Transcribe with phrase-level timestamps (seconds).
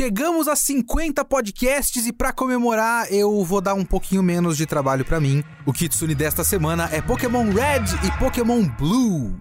[0.00, 5.04] Chegamos a 50 podcasts e para comemorar eu vou dar um pouquinho menos de trabalho
[5.04, 5.44] para mim.
[5.66, 9.38] O Kitsune desta semana é Pokémon Red e Pokémon Blue.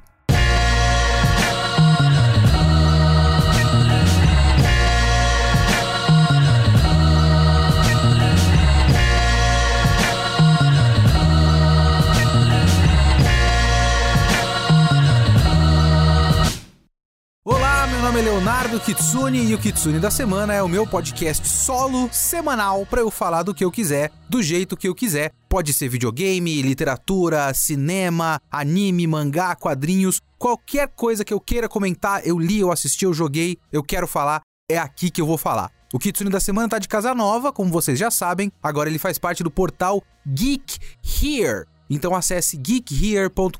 [18.29, 23.09] Leonardo Kitsune e o Kitsune da Semana é o meu podcast solo semanal para eu
[23.09, 25.31] falar do que eu quiser, do jeito que eu quiser.
[25.49, 32.37] Pode ser videogame, literatura, cinema, anime, mangá, quadrinhos, qualquer coisa que eu queira comentar, eu
[32.37, 35.71] li, eu assisti, eu joguei, eu quero falar, é aqui que eu vou falar.
[35.91, 39.17] O Kitsune da Semana tá de casa nova, como vocês já sabem, agora ele faz
[39.17, 43.57] parte do portal Geek Here então acesse geekhere.com.br,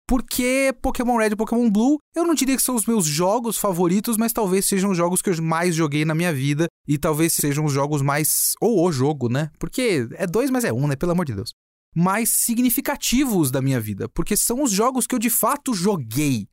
[0.08, 4.18] Porque Pokémon Red e Pokémon Blue, eu não diria que são os meus jogos favoritos,
[4.18, 7.66] mas talvez sejam os jogos que eu mais joguei na minha vida e talvez sejam
[7.66, 8.54] os jogos mais.
[8.62, 9.50] ou o jogo, né?
[9.60, 10.96] Porque é dois, mas é um, né?
[10.96, 11.54] Pelo amor de Deus.
[11.96, 16.48] Mais significativos da minha vida, porque são os jogos que eu de fato joguei.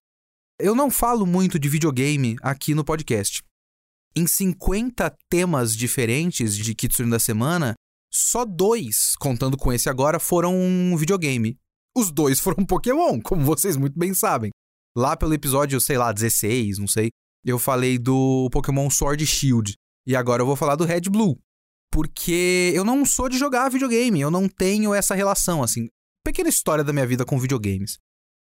[0.59, 3.43] Eu não falo muito de videogame aqui no podcast.
[4.17, 7.75] Em 50 temas diferentes de Kitsune da semana,
[8.13, 11.57] só dois, contando com esse agora, foram um videogame.
[11.97, 14.51] Os dois foram Pokémon, como vocês muito bem sabem.
[14.97, 17.11] Lá pelo episódio, sei lá, 16, não sei,
[17.45, 19.75] eu falei do Pokémon Sword Shield.
[20.09, 21.39] E agora eu vou falar do Red Blue.
[21.93, 25.89] Porque eu não sou de jogar videogame, eu não tenho essa relação, assim.
[26.25, 27.99] Pequena história da minha vida com videogames.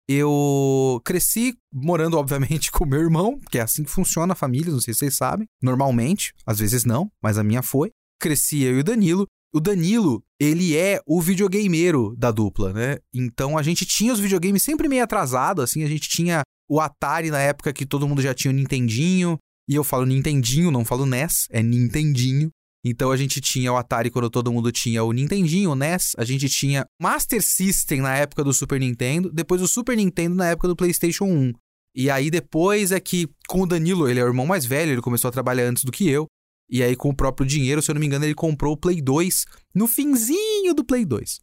[0.06, 4.80] Eu cresci morando, obviamente, com meu irmão, que é assim que funciona a família, não
[4.80, 5.46] sei se vocês sabem.
[5.62, 7.90] Normalmente, às vezes não, mas a minha foi.
[8.20, 9.26] Cresci eu e o Danilo.
[9.54, 12.98] O Danilo, ele é o videogameiro da dupla, né?
[13.14, 17.30] Então a gente tinha os videogames sempre meio atrasado, assim, a gente tinha o Atari
[17.30, 19.38] na época que todo mundo já tinha o Nintendinho,
[19.68, 22.50] e eu falo Nintendinho, não falo NES, é Nintendinho.
[22.84, 26.24] Então a gente tinha o Atari quando todo mundo tinha o Nintendinho, o NES, a
[26.24, 30.68] gente tinha Master System na época do Super Nintendo, depois o Super Nintendo na época
[30.68, 31.52] do PlayStation 1.
[31.96, 35.00] E aí depois é que com o Danilo, ele é o irmão mais velho, ele
[35.00, 36.26] começou a trabalhar antes do que eu.
[36.68, 39.00] E aí, com o próprio dinheiro, se eu não me engano, ele comprou o Play
[39.00, 41.40] 2 no finzinho do Play 2.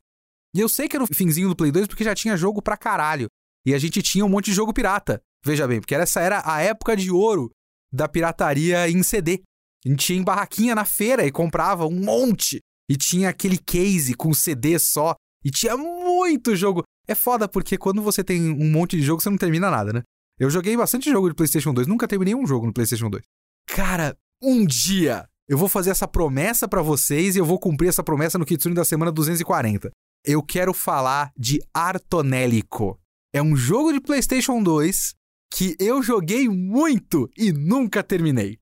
[0.56, 2.76] E eu sei que era no finzinho do Play 2 porque já tinha jogo pra
[2.76, 3.28] caralho.
[3.66, 5.22] E a gente tinha um monte de jogo pirata.
[5.46, 7.52] Veja bem, porque essa era a época de ouro
[7.92, 9.42] da pirataria em CD.
[9.86, 12.60] A gente ia em barraquinha na feira e comprava um monte.
[12.90, 15.16] E tinha aquele case com CD só.
[15.44, 16.84] E tinha muito jogo.
[17.08, 20.04] É foda porque quando você tem um monte de jogo, você não termina nada, né?
[20.40, 23.24] Eu joguei bastante jogo de PlayStation 2, nunca terminei um jogo no PlayStation 2.
[23.68, 28.04] Cara, um dia eu vou fazer essa promessa para vocês e eu vou cumprir essa
[28.04, 29.92] promessa no Kitsune da semana 240.
[30.26, 33.00] Eu quero falar de Artonélico.
[33.34, 35.14] É um jogo de PlayStation 2
[35.52, 38.58] que eu joguei muito e nunca terminei.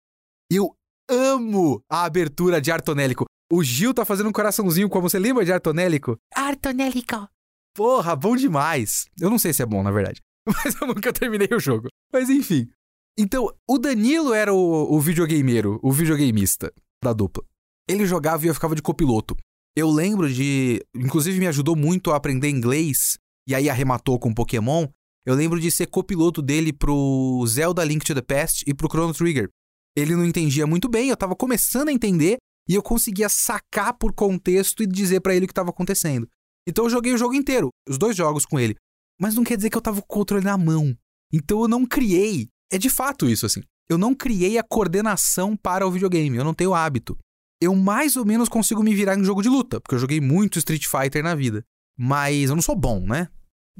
[0.51, 0.75] Eu
[1.09, 3.25] amo a abertura de Artonélico.
[3.51, 6.17] O Gil tá fazendo um coraçãozinho como você lembra de Artonélico?
[6.35, 7.27] Artonélico.
[7.75, 9.05] Porra, bom demais.
[9.19, 10.19] Eu não sei se é bom, na verdade.
[10.45, 11.87] Mas eu nunca terminei o jogo.
[12.11, 12.69] Mas enfim.
[13.17, 16.71] Então, o Danilo era o, o videogameiro, o videogameista
[17.03, 17.43] da dupla.
[17.87, 19.35] Ele jogava e eu ficava de copiloto.
[19.75, 20.83] Eu lembro de.
[20.95, 23.17] Inclusive, me ajudou muito a aprender inglês,
[23.47, 24.87] e aí arrematou com Pokémon.
[25.25, 29.13] Eu lembro de ser copiloto dele pro Zelda Link to the Past e pro Chrono
[29.13, 29.49] Trigger.
[29.95, 32.37] Ele não entendia muito bem, eu tava começando a entender,
[32.67, 36.27] e eu conseguia sacar por contexto e dizer para ele o que estava acontecendo.
[36.67, 38.75] Então eu joguei o jogo inteiro, os dois jogos com ele.
[39.19, 40.95] Mas não quer dizer que eu tava com o controle na mão.
[41.33, 43.61] Então eu não criei é de fato isso, assim.
[43.89, 47.17] Eu não criei a coordenação para o videogame, eu não tenho hábito.
[47.59, 50.59] Eu mais ou menos consigo me virar em jogo de luta, porque eu joguei muito
[50.59, 51.63] Street Fighter na vida.
[51.97, 53.27] Mas eu não sou bom, né?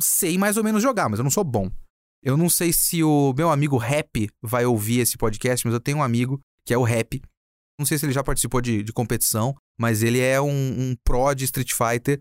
[0.01, 1.69] Sei mais ou menos jogar, mas eu não sou bom.
[2.21, 5.97] Eu não sei se o meu amigo Rap vai ouvir esse podcast, mas eu tenho
[5.97, 7.21] um amigo que é o Rap.
[7.79, 11.33] Não sei se ele já participou de, de competição, mas ele é um, um pro
[11.33, 12.19] de Street Fighter.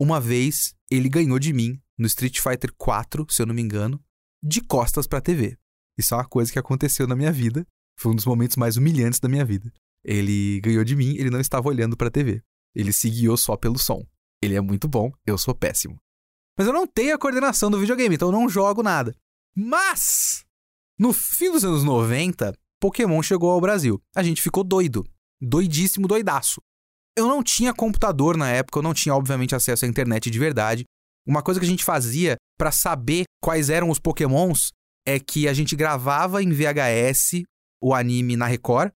[0.00, 4.02] uma vez ele ganhou de mim no Street Fighter 4, se eu não me engano,
[4.42, 5.56] de costas pra TV.
[5.96, 7.64] Isso é uma coisa que aconteceu na minha vida.
[7.98, 9.72] Foi um dos momentos mais humilhantes da minha vida.
[10.04, 12.42] Ele ganhou de mim, ele não estava olhando pra TV.
[12.74, 14.04] Ele se guiou só pelo som.
[14.42, 15.98] Ele é muito bom, eu sou péssimo.
[16.58, 19.14] Mas eu não tenho a coordenação do videogame, então eu não jogo nada.
[19.56, 20.44] Mas,
[20.98, 24.02] no fim dos anos 90, Pokémon chegou ao Brasil.
[24.16, 25.06] A gente ficou doido.
[25.40, 26.60] Doidíssimo, doidaço.
[27.16, 30.84] Eu não tinha computador na época, eu não tinha, obviamente, acesso à internet de verdade.
[31.24, 34.70] Uma coisa que a gente fazia para saber quais eram os Pokémons
[35.06, 37.44] é que a gente gravava em VHS
[37.80, 38.90] o anime na Record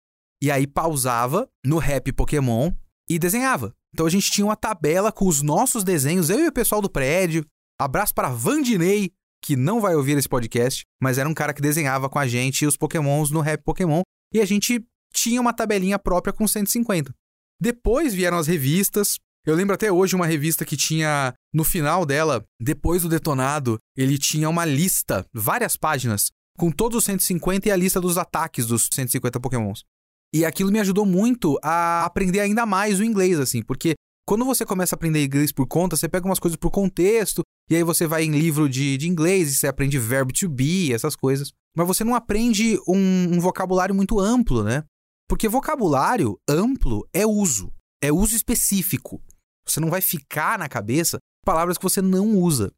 [0.43, 2.73] e aí pausava no Rap Pokémon
[3.09, 3.75] e desenhava.
[3.93, 6.91] Então a gente tinha uma tabela com os nossos desenhos, eu e o pessoal do
[6.91, 7.45] prédio.
[7.79, 9.11] Abraço para Vandinei,
[9.43, 12.67] que não vai ouvir esse podcast, mas era um cara que desenhava com a gente
[12.67, 14.03] os Pokémons no Rap Pokémon.
[14.33, 17.13] E a gente tinha uma tabelinha própria com 150.
[17.61, 19.19] Depois vieram as revistas.
[19.45, 24.19] Eu lembro até hoje uma revista que tinha, no final dela, depois do detonado, ele
[24.19, 28.89] tinha uma lista, várias páginas, com todos os 150 e a lista dos ataques dos
[28.93, 29.85] 150 Pokémons.
[30.33, 33.95] E aquilo me ajudou muito a aprender ainda mais o inglês, assim, porque
[34.27, 37.75] quando você começa a aprender inglês por conta, você pega umas coisas por contexto, e
[37.75, 41.17] aí você vai em livro de, de inglês e você aprende verbo to be, essas
[41.17, 41.51] coisas.
[41.77, 44.85] Mas você não aprende um, um vocabulário muito amplo, né?
[45.29, 47.73] Porque vocabulário amplo é uso,
[48.03, 49.21] é uso específico.
[49.67, 52.73] Você não vai ficar na cabeça palavras que você não usa.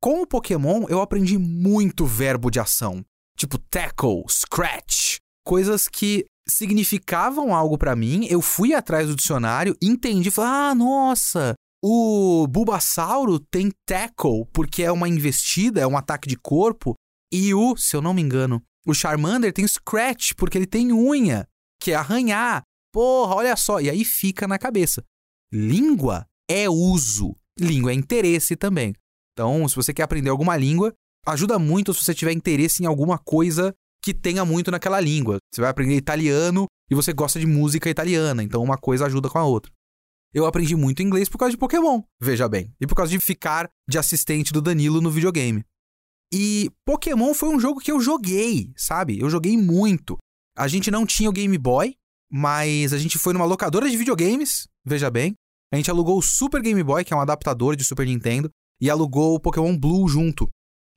[0.00, 3.04] Com o Pokémon, eu aprendi muito verbo de ação,
[3.36, 10.30] tipo tackle, scratch, coisas que significavam algo para mim, eu fui atrás do dicionário, entendi,
[10.30, 16.36] falei: "Ah, nossa, o Bulbasauro tem tackle porque é uma investida, é um ataque de
[16.36, 16.94] corpo,
[17.32, 21.46] e o, se eu não me engano, o Charmander tem scratch porque ele tem unha,
[21.80, 22.62] que é arranhar.
[22.92, 25.04] Porra, olha só, e aí fica na cabeça.
[25.52, 28.94] Língua é uso, língua é interesse também.
[29.32, 30.94] Então, se você quer aprender alguma língua,
[31.26, 33.74] ajuda muito se você tiver interesse em alguma coisa
[34.06, 35.38] que tenha muito naquela língua.
[35.52, 39.36] Você vai aprender italiano e você gosta de música italiana, então uma coisa ajuda com
[39.36, 39.72] a outra.
[40.32, 43.68] Eu aprendi muito inglês por causa de Pokémon, veja bem, e por causa de ficar
[43.88, 45.64] de assistente do Danilo no videogame.
[46.32, 49.18] E Pokémon foi um jogo que eu joguei, sabe?
[49.18, 50.16] Eu joguei muito.
[50.56, 51.96] A gente não tinha o Game Boy,
[52.30, 55.34] mas a gente foi numa locadora de videogames, veja bem.
[55.72, 58.48] A gente alugou o Super Game Boy, que é um adaptador de Super Nintendo,
[58.80, 60.48] e alugou o Pokémon Blue junto.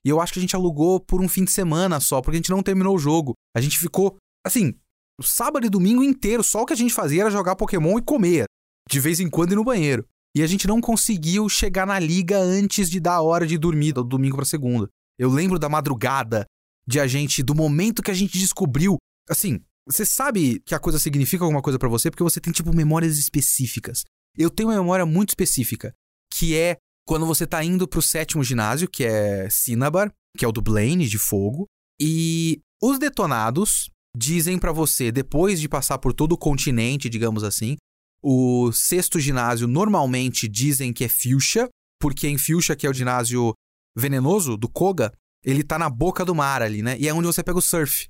[0.06, 2.40] E eu acho que a gente alugou por um fim de semana só, porque a
[2.40, 3.34] gente não terminou o jogo.
[3.56, 4.16] A gente ficou,
[4.46, 4.74] assim,
[5.22, 8.46] sábado e domingo inteiro, só o que a gente fazia era jogar Pokémon e comer.
[8.90, 10.06] De vez em quando ir no banheiro.
[10.36, 13.94] E a gente não conseguiu chegar na liga antes de dar a hora de dormir,
[13.94, 14.88] do domingo pra segunda.
[15.18, 16.46] Eu lembro da madrugada,
[16.88, 18.98] de a gente, do momento que a gente descobriu.
[19.30, 22.74] Assim, você sabe que a coisa significa alguma coisa para você porque você tem, tipo,
[22.74, 24.04] memórias específicas.
[24.38, 25.94] Eu tenho uma memória muito específica,
[26.32, 26.78] que é
[27.10, 31.08] quando você tá indo pro sétimo ginásio, que é Cinnabar, que é o do Blaine,
[31.08, 31.66] de fogo,
[32.00, 37.78] e os detonados dizem para você, depois de passar por todo o continente, digamos assim,
[38.22, 41.68] o sexto ginásio normalmente dizem que é Fuchsia,
[42.00, 43.56] porque em Fuchsia, que é o ginásio
[43.98, 45.12] venenoso do Koga,
[45.44, 46.96] ele tá na boca do mar ali, né?
[47.00, 48.08] E é onde você pega o surf.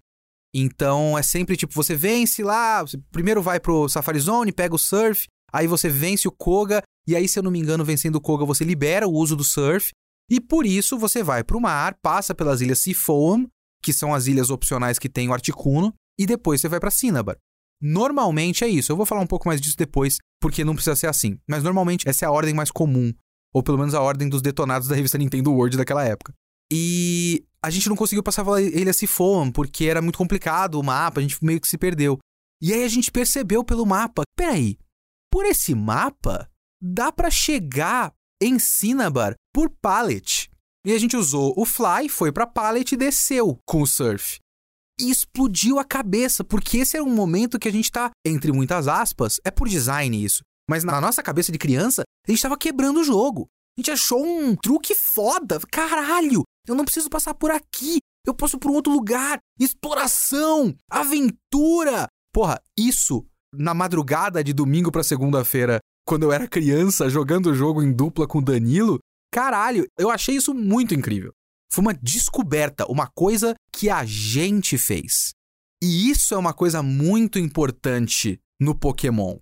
[0.54, 5.26] Então é sempre tipo, você vence lá, primeiro vai pro Safari Zone, pega o surf,
[5.54, 8.46] aí você vence o Koga e aí, se eu não me engano, vencendo o Koga,
[8.46, 9.92] você libera o uso do surf.
[10.30, 13.48] E por isso você vai para o mar, passa pelas ilhas Seafoam,
[13.82, 17.36] que são as ilhas opcionais que tem o Articuno, e depois você vai para Cinnabar.
[17.82, 18.92] Normalmente é isso.
[18.92, 21.40] Eu vou falar um pouco mais disso depois, porque não precisa ser assim.
[21.50, 23.12] Mas normalmente essa é a ordem mais comum,
[23.52, 26.32] ou pelo menos a ordem dos detonados da revista Nintendo World daquela época.
[26.72, 31.20] E a gente não conseguiu passar pela ilha Seafoam, porque era muito complicado o mapa,
[31.20, 32.20] a gente meio que se perdeu.
[32.62, 34.78] E aí a gente percebeu pelo mapa, peraí,
[35.32, 36.48] por esse mapa,
[36.82, 40.50] dá para chegar em Cinnabar por pallet.
[40.86, 44.40] E a gente usou o fly, foi para pallet e desceu com o surf.
[45.00, 48.88] E explodiu a cabeça, porque esse era um momento que a gente tá, entre muitas
[48.88, 53.00] aspas, é por design isso, mas na nossa cabeça de criança, a gente tava quebrando
[53.00, 53.48] o jogo.
[53.78, 55.60] A gente achou um truque foda.
[55.72, 58.00] Caralho, eu não preciso passar por aqui.
[58.26, 59.40] Eu posso por um outro lugar.
[59.60, 62.08] Exploração, aventura.
[62.34, 67.84] Porra, isso na madrugada de domingo para segunda-feira quando eu era criança, jogando o jogo
[67.84, 68.98] em dupla com o Danilo,
[69.32, 71.32] caralho, eu achei isso muito incrível.
[71.72, 75.34] Foi uma descoberta, uma coisa que a gente fez.
[75.84, 79.38] E isso é uma coisa muito importante no Pokémon.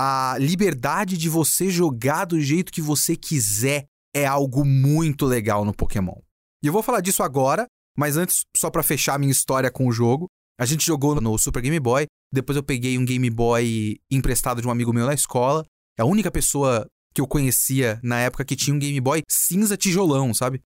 [0.00, 3.84] A liberdade de você jogar do jeito que você quiser
[4.16, 6.16] é algo muito legal no Pokémon.
[6.64, 7.66] E eu vou falar disso agora,
[7.98, 10.26] mas antes, só para fechar minha história com o jogo,
[10.58, 14.66] a gente jogou no Super Game Boy, depois eu peguei um Game Boy emprestado de
[14.66, 15.66] um amigo meu na escola,
[15.98, 20.32] a única pessoa que eu conhecia na época que tinha um Game Boy cinza tijolão,
[20.32, 20.60] sabe?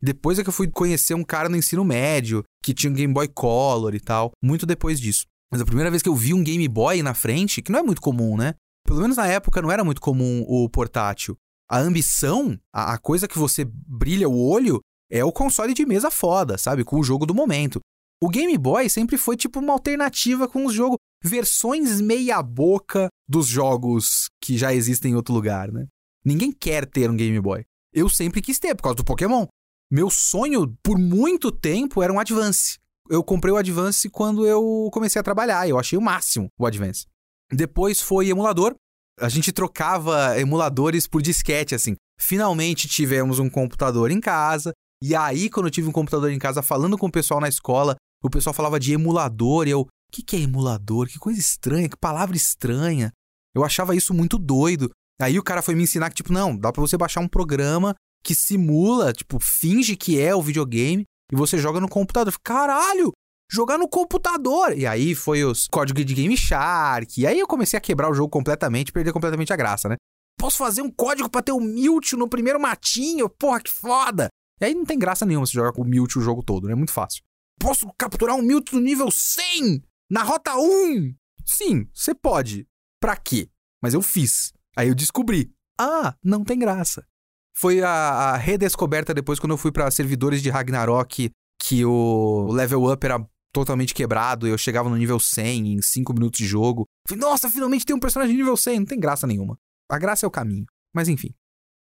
[0.00, 3.14] Depois é que eu fui conhecer um cara no ensino médio que tinha um Game
[3.14, 5.26] Boy Color e tal, muito depois disso.
[5.50, 7.82] Mas a primeira vez que eu vi um Game Boy na frente, que não é
[7.82, 8.54] muito comum, né?
[8.84, 11.36] Pelo menos na época não era muito comum o portátil.
[11.70, 16.10] A ambição, a, a coisa que você brilha o olho, é o console de mesa
[16.10, 16.84] foda, sabe?
[16.84, 17.80] Com o jogo do momento.
[18.22, 24.28] O Game Boy sempre foi tipo uma alternativa com os jogos, versões meia-boca dos jogos
[24.40, 25.88] que já existem em outro lugar, né?
[26.24, 27.64] Ninguém quer ter um Game Boy.
[27.92, 29.44] Eu sempre quis ter, por causa do Pokémon.
[29.90, 32.78] Meu sonho, por muito tempo, era um Advance.
[33.10, 35.68] Eu comprei o Advance quando eu comecei a trabalhar.
[35.68, 37.06] Eu achei o máximo o Advance.
[37.50, 38.76] Depois foi emulador.
[39.18, 41.96] A gente trocava emuladores por disquete, assim.
[42.20, 44.72] Finalmente tivemos um computador em casa.
[45.02, 47.96] E aí, quando eu tive um computador em casa, falando com o pessoal na escola,
[48.22, 49.66] o pessoal falava de emulador.
[49.66, 51.08] E eu, o que, que é emulador?
[51.08, 53.10] Que coisa estranha, que palavra estranha.
[53.54, 54.90] Eu achava isso muito doido.
[55.20, 57.94] Aí o cara foi me ensinar que, tipo, não, dá pra você baixar um programa
[58.24, 62.32] que simula, tipo, finge que é o videogame e você joga no computador.
[62.42, 63.12] Caralho!
[63.50, 64.76] Jogar no computador!
[64.76, 67.20] E aí foi os códigos de Game Shark.
[67.20, 69.96] E aí eu comecei a quebrar o jogo completamente, perder completamente a graça, né?
[70.38, 73.28] Posso fazer um código para ter o Mewtwo no primeiro matinho?
[73.28, 74.28] Porra, que foda!
[74.60, 76.72] E aí não tem graça nenhuma você jogar com o Mewtwo o jogo todo, né?
[76.72, 77.22] É muito fácil.
[77.58, 79.82] Posso capturar um Mewtwo nível 100?
[80.10, 81.14] Na rota 1?
[81.44, 82.66] Sim, você pode.
[83.00, 83.48] Pra quê?
[83.82, 84.52] Mas eu fiz.
[84.76, 85.52] Aí eu descobri.
[85.78, 87.06] Ah, não tem graça.
[87.54, 91.30] Foi a, a redescoberta depois quando eu fui para servidores de Ragnarok,
[91.60, 96.38] que o level up era totalmente quebrado, eu chegava no nível 100 em 5 minutos
[96.38, 96.86] de jogo.
[97.06, 99.58] Falei, nossa, finalmente tem um personagem nível 100, não tem graça nenhuma.
[99.90, 100.64] A graça é o caminho.
[100.94, 101.34] Mas enfim.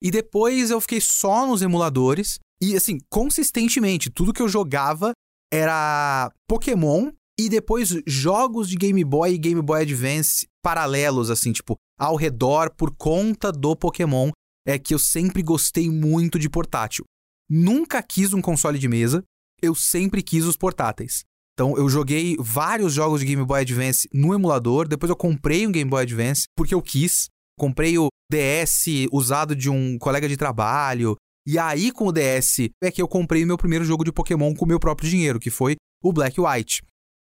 [0.03, 5.13] E depois eu fiquei só nos emuladores e assim, consistentemente, tudo que eu jogava
[5.55, 11.77] era Pokémon e depois jogos de Game Boy e Game Boy Advance paralelos assim, tipo,
[11.99, 14.31] ao redor por conta do Pokémon
[14.67, 17.05] é que eu sempre gostei muito de portátil.
[17.49, 19.23] Nunca quis um console de mesa,
[19.63, 21.23] eu sempre quis os portáteis.
[21.53, 25.73] Então eu joguei vários jogos de Game Boy Advance no emulador, depois eu comprei um
[25.73, 27.29] Game Boy Advance porque eu quis.
[27.57, 31.17] Comprei o DS usado de um colega de trabalho.
[31.47, 34.65] E aí com o DS é que eu comprei meu primeiro jogo de Pokémon com
[34.65, 36.83] o meu próprio dinheiro, que foi o Black White.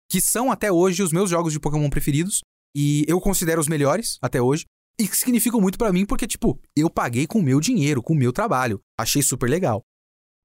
[0.10, 2.42] Que são até hoje os meus jogos de Pokémon preferidos.
[2.76, 4.66] E eu considero os melhores até hoje.
[5.00, 8.14] E que significam muito para mim porque, tipo, eu paguei com o meu dinheiro, com
[8.14, 8.80] o meu trabalho.
[9.00, 9.82] Achei super legal.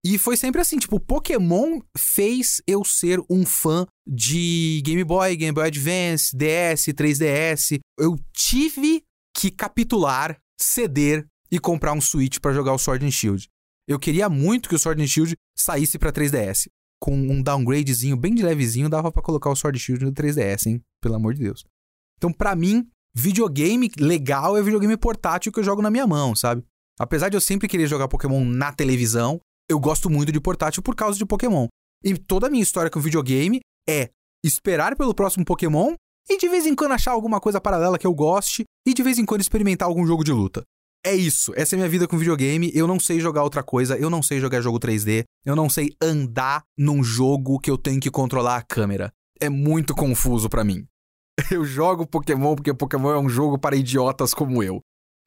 [0.04, 5.52] E foi sempre assim, tipo, Pokémon fez eu ser um fã de Game Boy, Game
[5.52, 7.80] Boy Advance, DS, 3DS.
[7.98, 9.02] Eu tive
[9.36, 13.48] que capitular, ceder e comprar um Switch para jogar o Sword and Shield.
[13.88, 16.68] Eu queria muito que o Sword and Shield saísse para 3DS.
[17.00, 20.66] Com um downgradezinho bem de levezinho, dava para colocar o Sword and Shield no 3DS,
[20.66, 20.82] hein?
[21.00, 21.64] Pelo amor de Deus.
[22.16, 26.64] Então, para mim, videogame legal é videogame portátil que eu jogo na minha mão, sabe?
[26.98, 29.38] Apesar de eu sempre querer jogar Pokémon na televisão,
[29.68, 31.68] eu gosto muito de portátil por causa de Pokémon.
[32.02, 34.10] E toda a minha história com videogame é
[34.44, 35.94] esperar pelo próximo Pokémon
[36.28, 39.18] e de vez em quando achar alguma coisa paralela que eu goste e de vez
[39.18, 40.64] em quando experimentar algum jogo de luta.
[41.06, 42.68] É isso, essa é minha vida com videogame.
[42.74, 45.94] Eu não sei jogar outra coisa, eu não sei jogar jogo 3D, eu não sei
[46.02, 49.12] andar num jogo que eu tenho que controlar a câmera.
[49.40, 50.84] É muito confuso para mim.
[51.48, 54.80] Eu jogo Pokémon porque Pokémon é um jogo para idiotas como eu.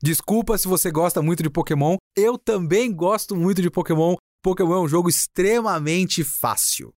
[0.03, 4.15] Desculpa se você gosta muito de Pokémon, eu também gosto muito de Pokémon.
[4.43, 6.91] Pokémon é um jogo extremamente fácil,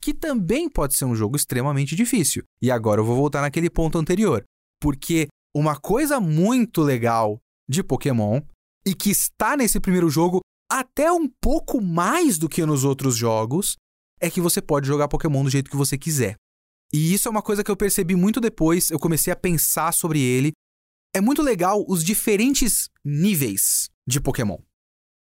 [0.00, 2.44] que também pode ser um jogo extremamente difícil.
[2.62, 4.44] E agora eu vou voltar naquele ponto anterior,
[4.80, 5.26] porque
[5.56, 8.40] uma coisa muito legal de Pokémon
[8.86, 13.76] e que está nesse primeiro jogo até um pouco mais do que nos outros jogos
[14.20, 16.36] é que você pode jogar Pokémon do jeito que você quiser.
[16.92, 20.20] E isso é uma coisa que eu percebi muito depois, eu comecei a pensar sobre
[20.20, 20.52] ele.
[21.14, 24.58] É muito legal os diferentes níveis de Pokémon.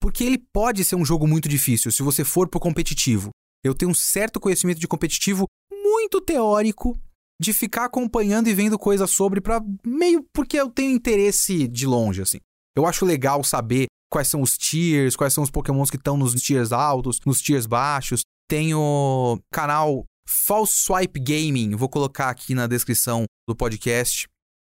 [0.01, 3.31] Porque ele pode ser um jogo muito difícil se você for pro competitivo.
[3.65, 7.01] Eu tenho um certo conhecimento de competitivo muito teórico
[7.41, 12.23] de ficar acompanhando e vendo coisas sobre para meio porque eu tenho interesse de longe
[12.23, 12.39] assim.
[12.77, 16.35] Eu acho legal saber quais são os tiers, quais são os pokémons que estão nos
[16.35, 18.23] tiers altos, nos tiers baixos.
[18.49, 24.27] Tem o canal False Swipe Gaming, vou colocar aqui na descrição do podcast.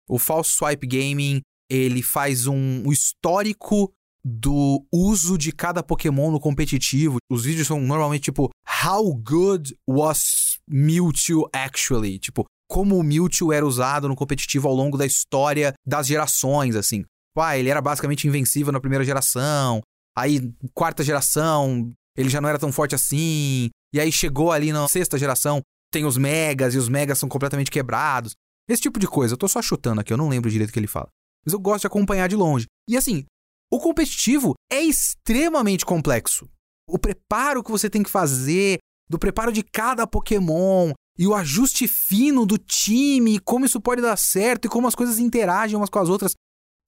[0.09, 1.41] O False Swipe Gaming,
[1.71, 3.93] ele faz um, um histórico
[4.25, 7.19] do uso de cada Pokémon no competitivo.
[7.31, 8.51] Os vídeos são normalmente tipo
[8.85, 12.19] How good was Mewtwo actually?
[12.19, 17.05] Tipo, como o Mewtwo era usado no competitivo ao longo da história das gerações, assim.
[17.39, 19.81] Ah, ele era basicamente invencível na primeira geração.
[20.19, 23.71] Aí, quarta geração, ele já não era tão forte assim.
[23.95, 25.61] E aí chegou ali na sexta geração,
[25.93, 28.33] tem os megas e os megas são completamente quebrados.
[28.69, 29.35] Esse tipo de coisa.
[29.35, 31.07] Eu tô só chutando aqui, eu não lembro direito o que ele fala.
[31.47, 32.67] Mas eu gosto de acompanhar de longe.
[32.91, 33.25] E assim,
[33.71, 36.49] O competitivo é extremamente complexo.
[36.89, 38.79] O preparo que você tem que fazer,
[39.09, 44.17] do preparo de cada Pokémon, e o ajuste fino do time, como isso pode dar
[44.17, 46.35] certo e como as coisas interagem umas com as outras,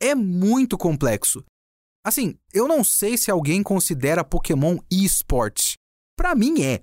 [0.00, 1.44] é muito complexo.
[2.04, 5.74] Assim, eu não sei se alguém considera Pokémon eSport.
[6.16, 6.82] Para mim é.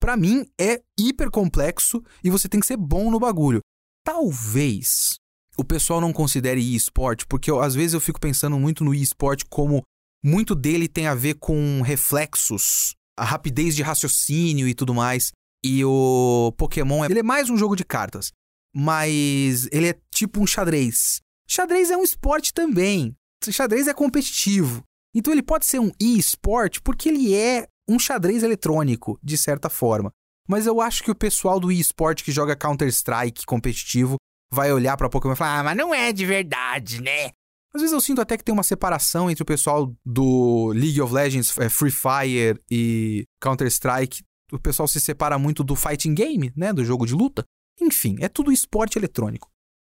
[0.00, 3.60] Para mim é hiper complexo e você tem que ser bom no bagulho.
[4.04, 5.18] Talvez
[5.56, 9.42] o pessoal não considere eSport, porque eu, às vezes eu fico pensando muito no eSport
[9.50, 9.82] como
[10.24, 15.32] muito dele tem a ver com reflexos, a rapidez de raciocínio e tudo mais.
[15.64, 18.32] E o Pokémon, ele é mais um jogo de cartas,
[18.74, 21.20] mas ele é tipo um xadrez.
[21.48, 23.16] Xadrez é um esporte também.
[23.50, 24.82] Xadrez é competitivo.
[25.14, 30.12] Então ele pode ser um e-sport porque ele é um xadrez eletrônico, de certa forma.
[30.48, 34.16] Mas eu acho que o pessoal do e-sport que joga Counter-Strike competitivo
[34.52, 37.30] vai olhar para Pokémon e falar: "Ah, mas não é de verdade, né?"
[37.74, 41.12] Às vezes eu sinto até que tem uma separação entre o pessoal do League of
[41.12, 46.72] Legends, é, Free Fire e Counter-Strike o pessoal se separa muito do fighting game, né,
[46.72, 47.44] do jogo de luta.
[47.80, 49.48] Enfim, é tudo esporte eletrônico.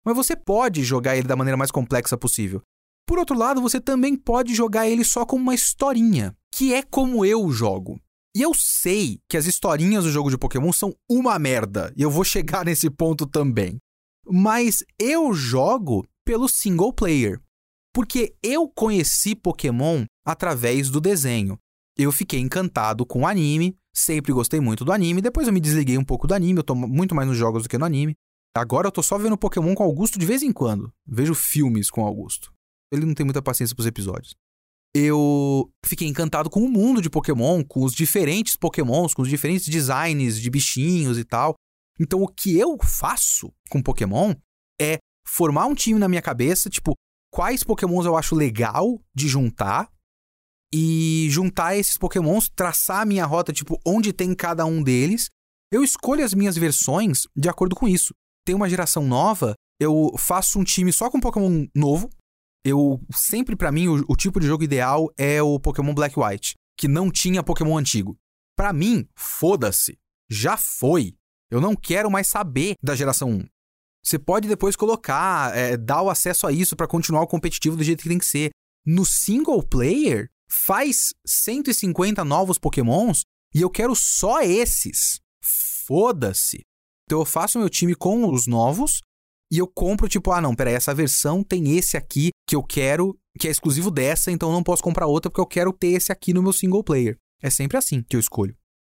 [0.05, 2.63] Mas você pode jogar ele da maneira mais complexa possível.
[3.07, 7.25] Por outro lado, você também pode jogar ele só como uma historinha, que é como
[7.25, 8.01] eu jogo.
[8.37, 12.11] E eu sei que as historinhas do jogo de Pokémon são uma merda, e eu
[12.11, 13.79] vou chegar nesse ponto também.
[14.27, 17.41] Mas eu jogo pelo single player,
[17.93, 21.59] porque eu conheci Pokémon através do desenho.
[21.97, 25.23] Eu fiquei encantado com o anime, Sempre gostei muito do anime.
[25.23, 26.59] Depois eu me desliguei um pouco do anime.
[26.59, 28.17] Eu tô muito mais nos jogos do que no anime.
[28.57, 30.93] Agora eu tô só vendo Pokémon com Augusto de vez em quando.
[31.07, 32.53] Vejo filmes com Augusto.
[32.93, 34.35] Ele não tem muita paciência pros episódios.
[34.95, 39.67] Eu fiquei encantado com o mundo de Pokémon, com os diferentes Pokémons, com os diferentes
[39.67, 41.55] designs de bichinhos e tal.
[41.99, 44.35] Então o que eu faço com Pokémon
[44.81, 46.95] é formar um time na minha cabeça, tipo,
[47.33, 49.91] quais Pokémons eu acho legal de juntar
[50.77, 55.29] e juntar esses pokémons, traçar a minha rota, tipo, onde tem cada um deles.
[55.73, 58.13] Eu escolho as minhas versões de acordo com isso.
[58.45, 62.11] Tem uma geração nova, eu faço um time só com Pokémon novo.
[62.65, 66.55] Eu sempre, para mim, o, o, tipo de jogo ideal é o Pokémon Black White,
[66.77, 68.17] que não tinha Pokémon antigo.
[68.57, 69.97] Para mim, foda-se.
[70.29, 71.15] Já foi.
[71.53, 73.47] Eu não quero mais saber da geração 1.
[74.05, 77.85] Você pode depois colocar, é, dar o acesso a isso para continuar o competitivo do
[77.85, 78.51] jeito que tem que ser.
[78.85, 85.21] No single player, faz 150 novos pokémons e eu quero só esses.
[85.87, 86.63] Foda-se.
[87.05, 89.01] Então eu faço meu time com os novos
[89.53, 93.19] e eu compro, tipo, ah, não, peraí, essa versão tem esse aqui que eu quero,
[93.39, 96.33] que é exclusivo dessa, então não posso comprar outra porque eu quero ter esse aqui
[96.33, 97.19] no meu single player.
[97.43, 98.57] É sempre assim que eu escolho.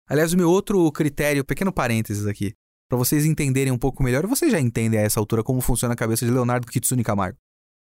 [0.09, 2.53] Aliás, o meu outro critério, pequeno parênteses aqui,
[2.87, 5.97] para vocês entenderem um pouco melhor, vocês já entendem a essa altura como funciona a
[5.97, 7.37] cabeça de Leonardo Kitsune Camargo.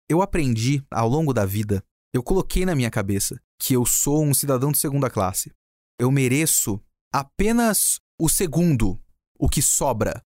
[0.09, 1.85] Eu aprendi ao longo da vida
[2.17, 5.53] eu coloquei na minha cabeça que eu sou um cidadão de segunda classe.
[5.99, 6.81] Eu mereço
[7.13, 8.99] apenas o segundo,
[9.39, 10.23] o que sobra.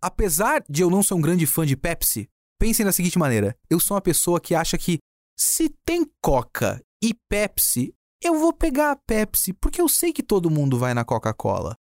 [0.00, 3.78] Apesar de eu não ser um grande fã de Pepsi, pensem da seguinte maneira: eu
[3.78, 4.98] sou uma pessoa que acha que
[5.38, 10.50] se tem Coca e Pepsi, eu vou pegar a Pepsi, porque eu sei que todo
[10.50, 11.76] mundo vai na Coca-Cola.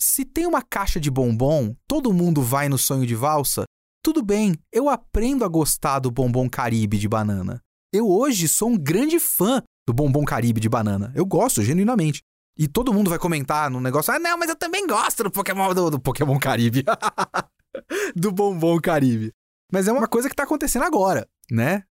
[0.00, 3.64] Se tem uma caixa de bombom, todo mundo vai no sonho de valsa,
[4.02, 7.62] tudo bem, eu aprendo a gostar do bombom Caribe de banana.
[7.92, 11.12] Eu hoje sou um grande fã do bombom Caribe de banana.
[11.14, 12.22] Eu gosto, genuinamente.
[12.56, 15.74] E todo mundo vai comentar no negócio: ah, não, mas eu também gosto do Pokémon,
[15.74, 16.84] do, do Pokémon Caribe.
[18.16, 19.32] do bombom Caribe.
[19.70, 21.84] Mas é uma coisa que tá acontecendo agora, né?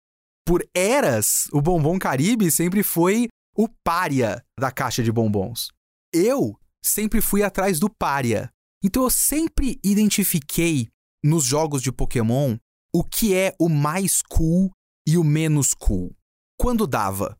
[0.46, 5.68] Por eras, o bombom Caribe sempre foi o pária da caixa de bombons.
[6.12, 8.50] Eu sempre fui atrás do pária.
[8.82, 10.88] Então eu sempre identifiquei
[11.22, 12.56] nos jogos de Pokémon
[12.92, 14.70] o que é o mais cool
[15.06, 16.14] e o menos cool.
[16.58, 17.36] Quando dava.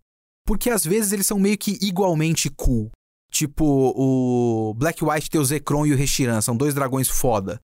[0.46, 2.90] Porque às vezes eles são meio que igualmente cool.
[3.30, 7.60] Tipo, o Black White tem o Zekrom e o Reshiram, são dois dragões foda.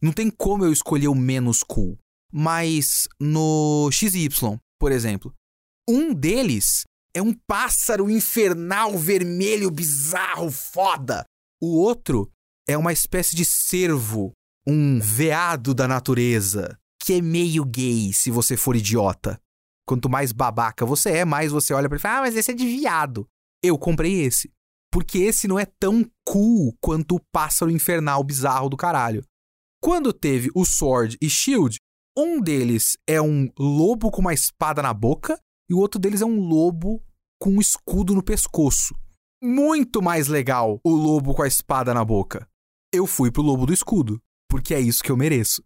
[0.00, 1.98] Não tem como eu escolher o menos cool.
[2.32, 4.28] Mas no XY,
[4.78, 5.34] por exemplo,
[5.88, 6.84] um deles
[7.14, 11.24] é um pássaro infernal vermelho bizarro foda.
[11.60, 12.30] O outro
[12.68, 14.32] é uma espécie de cervo,
[14.66, 19.40] um veado da natureza que é meio gay se você for idiota.
[19.86, 22.50] Quanto mais babaca você é, mais você olha para ele e fala: Ah, mas esse
[22.50, 23.26] é de viado.
[23.64, 24.52] Eu comprei esse.
[24.92, 29.24] Porque esse não é tão cool quanto o pássaro infernal bizarro do caralho.
[29.82, 31.78] Quando teve o Sword e Shield,
[32.14, 35.40] um deles é um lobo com uma espada na boca
[35.70, 37.02] e o outro deles é um lobo
[37.40, 38.94] com um escudo no pescoço.
[39.42, 42.46] Muito mais legal o lobo com a espada na boca.
[42.92, 45.62] Eu fui pro lobo do escudo, porque é isso que eu mereço.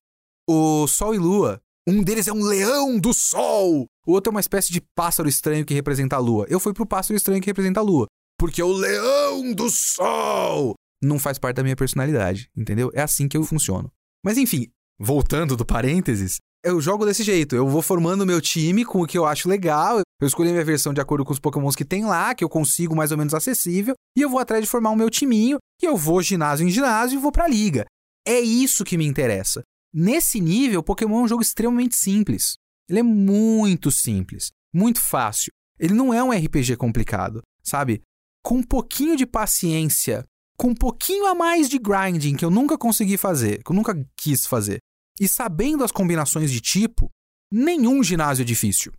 [0.55, 4.41] O Sol e Lua, um deles é um leão do sol O outro é uma
[4.41, 6.47] espécie de pássaro estranho que representa a lua.
[6.47, 8.07] Eu fui pro pássaro estranho que representa a lua.
[8.39, 12.91] Porque é o leão do sol não faz parte da minha personalidade, entendeu?
[12.95, 13.91] É assim que eu funciono.
[14.25, 14.69] Mas enfim,
[15.01, 17.57] voltando do parênteses, eu jogo desse jeito.
[17.57, 20.01] Eu vou formando meu time com o que eu acho legal.
[20.21, 22.95] Eu escolhi minha versão de acordo com os pokémons que tem lá, que eu consigo
[22.95, 23.95] mais ou menos acessível.
[24.17, 25.59] E eu vou atrás de formar o meu timinho.
[25.83, 27.85] E eu vou ginásio em ginásio e vou pra liga.
[28.25, 29.63] É isso que me interessa.
[29.93, 32.57] Nesse nível, Pokémon é um jogo extremamente simples.
[32.89, 35.53] Ele é muito simples, muito fácil.
[35.79, 38.03] Ele não é um RPG complicado, sabe?
[38.43, 40.25] Com um pouquinho de paciência,
[40.57, 43.95] com um pouquinho a mais de grinding que eu nunca consegui fazer, que eu nunca
[44.17, 44.79] quis fazer,
[45.21, 47.11] e sabendo as combinações de tipo,
[47.51, 48.93] nenhum ginásio é difícil.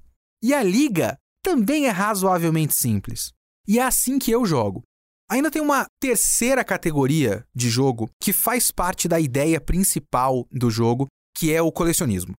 [0.43, 3.31] E a liga também é razoavelmente simples.
[3.67, 4.83] E é assim que eu jogo.
[5.29, 11.07] Ainda tem uma terceira categoria de jogo que faz parte da ideia principal do jogo,
[11.35, 12.33] que é o colecionismo,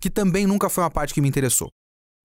[0.00, 1.68] que também nunca foi uma parte que me interessou.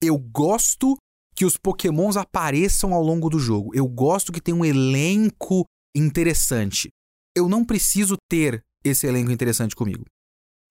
[0.02, 0.96] Eu gosto
[1.36, 3.72] que os pokémons apareçam ao longo do jogo.
[3.74, 6.90] Eu gosto que tenha um elenco interessante.
[7.36, 10.06] Eu não preciso ter esse elenco interessante comigo.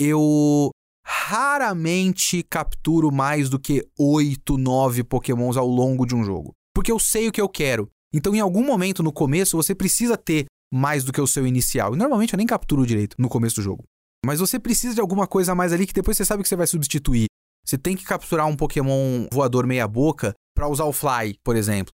[0.00, 0.70] Eu
[1.04, 6.52] raramente capturo mais do que 8, 9 pokémons ao longo de um jogo.
[6.74, 7.90] Porque eu sei o que eu quero.
[8.12, 11.94] Então, em algum momento no começo, você precisa ter mais do que o seu inicial.
[11.94, 13.84] E normalmente eu nem capturo direito no começo do jogo.
[14.24, 16.56] Mas você precisa de alguma coisa a mais ali que depois você sabe que você
[16.56, 17.26] vai substituir.
[17.64, 21.92] Você tem que capturar um Pokémon voador meia-boca para usar o Fly, por exemplo.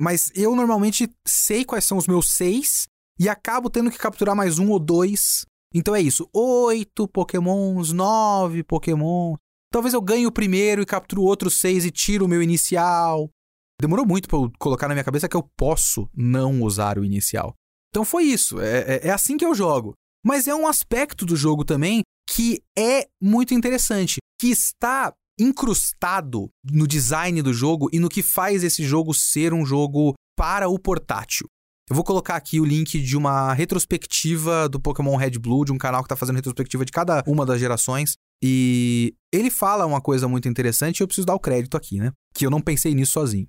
[0.00, 2.86] Mas eu normalmente sei quais são os meus seis
[3.18, 5.44] e acabo tendo que capturar mais um ou dois.
[5.74, 9.36] Então é isso: oito Pokémons, nove Pokémon.
[9.72, 13.28] Talvez eu ganhe o primeiro e capturo outros seis e tiro o meu inicial.
[13.80, 17.54] Demorou muito para eu colocar na minha cabeça que eu posso não usar o inicial.
[17.90, 19.94] Então foi isso, é, é, é assim que eu jogo.
[20.24, 26.86] Mas é um aspecto do jogo também que é muito interessante, que está incrustado no
[26.86, 31.46] design do jogo e no que faz esse jogo ser um jogo para o portátil.
[31.88, 35.78] Eu vou colocar aqui o link de uma retrospectiva do Pokémon Red Blue, de um
[35.78, 38.12] canal que está fazendo retrospectiva de cada uma das gerações.
[38.40, 42.12] E ele fala uma coisa muito interessante e eu preciso dar o crédito aqui, né?
[42.32, 43.48] Que eu não pensei nisso sozinho.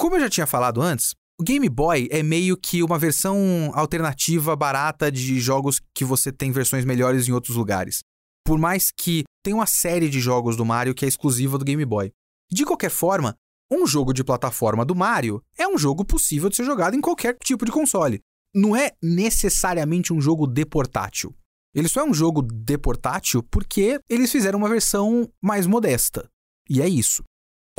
[0.00, 4.56] Como eu já tinha falado antes, o Game Boy é meio que uma versão alternativa
[4.56, 8.00] barata de jogos que você tem versões melhores em outros lugares.
[8.42, 11.84] Por mais que tenha uma série de jogos do Mario que é exclusiva do Game
[11.84, 12.10] Boy.
[12.50, 13.36] De qualquer forma,
[13.70, 17.36] um jogo de plataforma do Mario é um jogo possível de ser jogado em qualquer
[17.36, 18.22] tipo de console.
[18.54, 21.36] Não é necessariamente um jogo de portátil.
[21.74, 26.26] Ele só é um jogo de portátil porque eles fizeram uma versão mais modesta.
[26.70, 27.22] E é isso.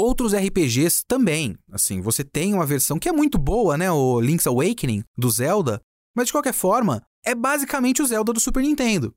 [0.02, 1.56] Outros RPGs também.
[1.72, 3.92] Assim, você tem uma versão que é muito boa, né?
[3.92, 5.80] O Link's Awakening do Zelda.
[6.18, 9.14] Mas de qualquer forma, é basicamente o Zelda do Super Nintendo.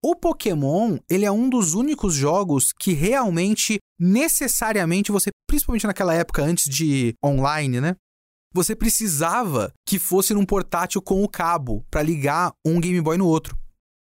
[0.00, 6.40] O Pokémon, ele é um dos únicos jogos que realmente, necessariamente, você, principalmente naquela época
[6.40, 7.96] antes de online, né?
[8.54, 13.26] Você precisava que fosse num portátil com o cabo para ligar um Game Boy no
[13.26, 13.58] outro.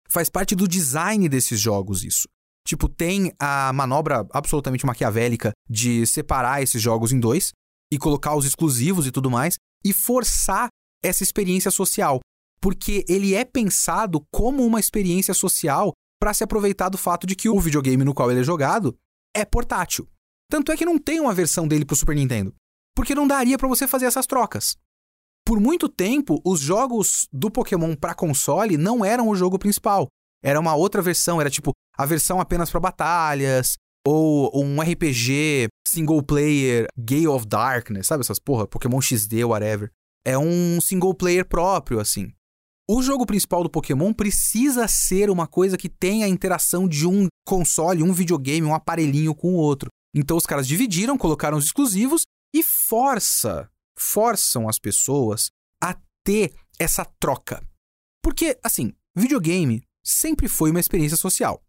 [0.06, 2.28] Faz parte do design desses jogos isso.
[2.66, 7.52] Tipo, tem a manobra absolutamente maquiavélica de separar esses jogos em dois
[7.92, 10.68] e colocar os exclusivos e tudo mais e forçar
[11.02, 12.18] essa experiência social,
[12.60, 17.48] porque ele é pensado como uma experiência social para se aproveitar do fato de que
[17.48, 18.96] o videogame no qual ele é jogado
[19.34, 20.08] é portátil.
[20.50, 22.52] Tanto é que não tem uma versão dele para o Super Nintendo,
[22.96, 24.76] porque não daria para você fazer essas trocas.
[25.44, 30.08] Por muito tempo, os jogos do Pokémon para console não eram o jogo principal.
[30.46, 36.22] Era uma outra versão, era tipo a versão apenas para batalhas, ou um RPG single
[36.22, 39.90] player Gale of Darkness, sabe essas porra, Pokémon XD, whatever.
[40.24, 42.32] É um single player próprio, assim.
[42.88, 47.26] O jogo principal do Pokémon precisa ser uma coisa que tenha a interação de um
[47.44, 49.88] console, um videogame, um aparelhinho com o outro.
[50.14, 52.22] Então os caras dividiram, colocaram os exclusivos
[52.54, 55.50] e força, forçam as pessoas
[55.82, 57.60] a ter essa troca.
[58.22, 61.60] Porque, assim, videogame sempre foi uma experiência social.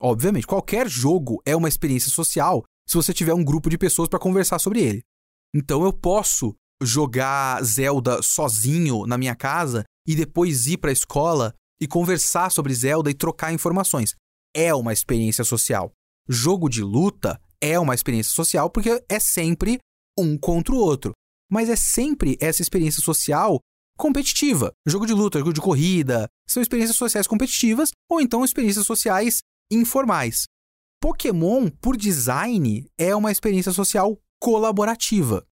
[0.00, 4.18] Obviamente, qualquer jogo é uma experiência social se você tiver um grupo de pessoas para
[4.18, 5.02] conversar sobre ele.
[5.54, 11.54] Então eu posso jogar Zelda sozinho na minha casa e depois ir para a escola
[11.80, 14.14] e conversar sobre Zelda e trocar informações.
[14.54, 15.92] É uma experiência social.
[16.28, 19.78] Jogo de luta é uma experiência social porque é sempre
[20.18, 21.12] um contra o outro.
[21.50, 23.60] Mas é sempre essa experiência social
[24.00, 24.72] competitiva.
[24.86, 30.46] Jogo de luta, jogo de corrida, são experiências sociais competitivas ou então experiências sociais informais.
[31.00, 35.46] Pokémon, por design, é uma experiência social colaborativa.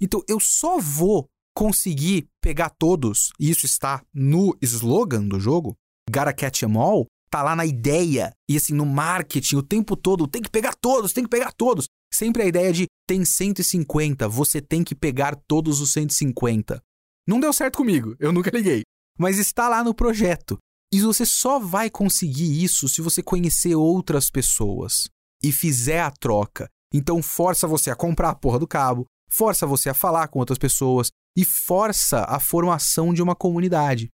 [0.00, 1.26] Então eu só vou
[1.56, 5.76] conseguir pegar todos, e isso está no slogan do jogo,
[6.10, 10.26] Gotta Catch Em All, tá lá na ideia e assim no marketing o tempo todo,
[10.26, 11.86] tem que pegar todos, tem que pegar todos.
[12.12, 16.80] Sempre a ideia de tem 150, você tem que pegar todos os 150.
[17.26, 18.82] Não deu certo comigo, eu nunca liguei.
[19.18, 20.58] Mas está lá no projeto.
[20.92, 25.08] E você só vai conseguir isso se você conhecer outras pessoas
[25.42, 26.68] e fizer a troca.
[26.92, 30.58] Então força você a comprar a porra do cabo, força você a falar com outras
[30.58, 34.08] pessoas e força a formação de uma comunidade.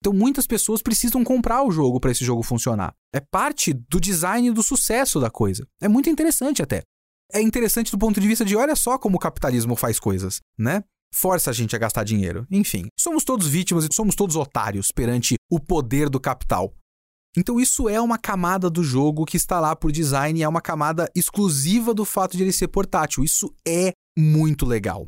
[0.00, 2.92] Então muitas pessoas precisam comprar o jogo para esse jogo funcionar.
[3.14, 5.66] É parte do design do sucesso da coisa.
[5.80, 6.82] É muito interessante até.
[7.32, 10.82] É interessante do ponto de vista de olha só como o capitalismo faz coisas, né?
[11.14, 12.46] Força a gente a gastar dinheiro.
[12.50, 16.74] Enfim, somos todos vítimas e somos todos otários perante o poder do capital.
[17.36, 20.60] Então isso é uma camada do jogo que está lá por design e é uma
[20.60, 23.24] camada exclusiva do fato de ele ser portátil.
[23.24, 25.06] Isso é muito legal.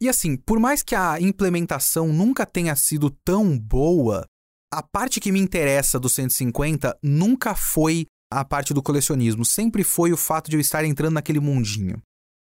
[0.00, 4.24] E assim, por mais que a implementação nunca tenha sido tão boa,
[4.72, 10.12] a parte que me interessa do 150 nunca foi a parte do colecionismo, sempre foi
[10.12, 12.02] o fato de eu estar entrando naquele mundinho.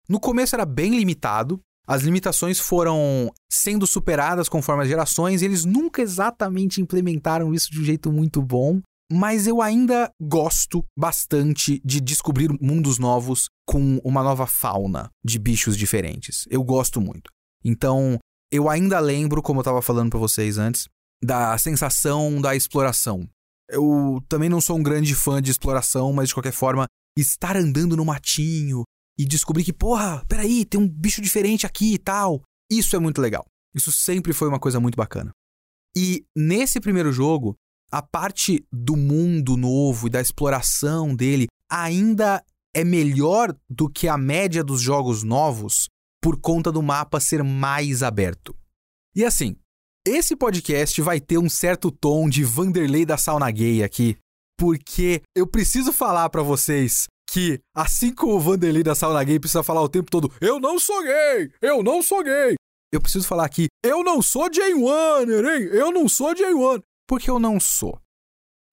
[0.09, 5.63] No começo era bem limitado, as limitações foram sendo superadas conforme as gerações, e eles
[5.63, 12.01] nunca exatamente implementaram isso de um jeito muito bom, mas eu ainda gosto bastante de
[12.01, 16.45] descobrir mundos novos com uma nova fauna de bichos diferentes.
[16.49, 17.31] Eu gosto muito.
[17.63, 18.19] Então,
[18.51, 20.87] eu ainda lembro, como eu estava falando para vocês antes,
[21.23, 23.27] da sensação da exploração.
[23.69, 26.85] Eu também não sou um grande fã de exploração, mas de qualquer forma,
[27.17, 28.83] estar andando no matinho
[29.17, 32.41] e descobrir que, porra, peraí, tem um bicho diferente aqui e tal.
[32.71, 33.45] Isso é muito legal.
[33.75, 35.31] Isso sempre foi uma coisa muito bacana.
[35.95, 37.55] E nesse primeiro jogo,
[37.91, 42.43] a parte do mundo novo e da exploração dele ainda
[42.75, 45.87] é melhor do que a média dos jogos novos,
[46.21, 48.55] por conta do mapa ser mais aberto.
[49.15, 49.55] E assim,
[50.05, 54.17] esse podcast vai ter um certo tom de Vanderlei da Sauna Gay aqui,
[54.57, 59.61] porque eu preciso falar para vocês que, assim como o Vanderlei da Sauna Gay precisa
[59.61, 62.55] falar o tempo todo, eu não sou gay, eu não sou gay.
[62.91, 65.69] Eu preciso falar aqui, eu não sou Jay Warner, hein?
[65.71, 66.81] Eu não sou Jay Warner.
[67.07, 68.01] Porque eu não sou.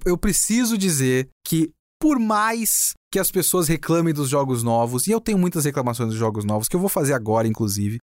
[0.06, 5.20] Eu preciso dizer que, por mais que as pessoas reclamem dos jogos novos, e eu
[5.20, 7.98] tenho muitas reclamações dos jogos novos, que eu vou fazer agora, inclusive,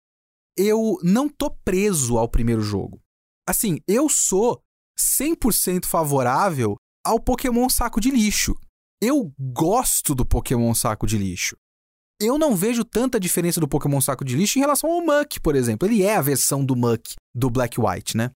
[0.56, 2.98] eu não tô preso ao primeiro jogo.
[3.48, 4.60] Assim, eu sou
[4.98, 6.74] 100% favorável
[7.06, 8.56] ao Pokémon Saco de Lixo.
[9.00, 11.56] Eu gosto do Pokémon Saco de Lixo.
[12.20, 15.54] Eu não vejo tanta diferença do Pokémon Saco de Lixo em relação ao Muck, por
[15.54, 15.86] exemplo.
[15.86, 18.32] Ele é a versão do Muck do Black White, né?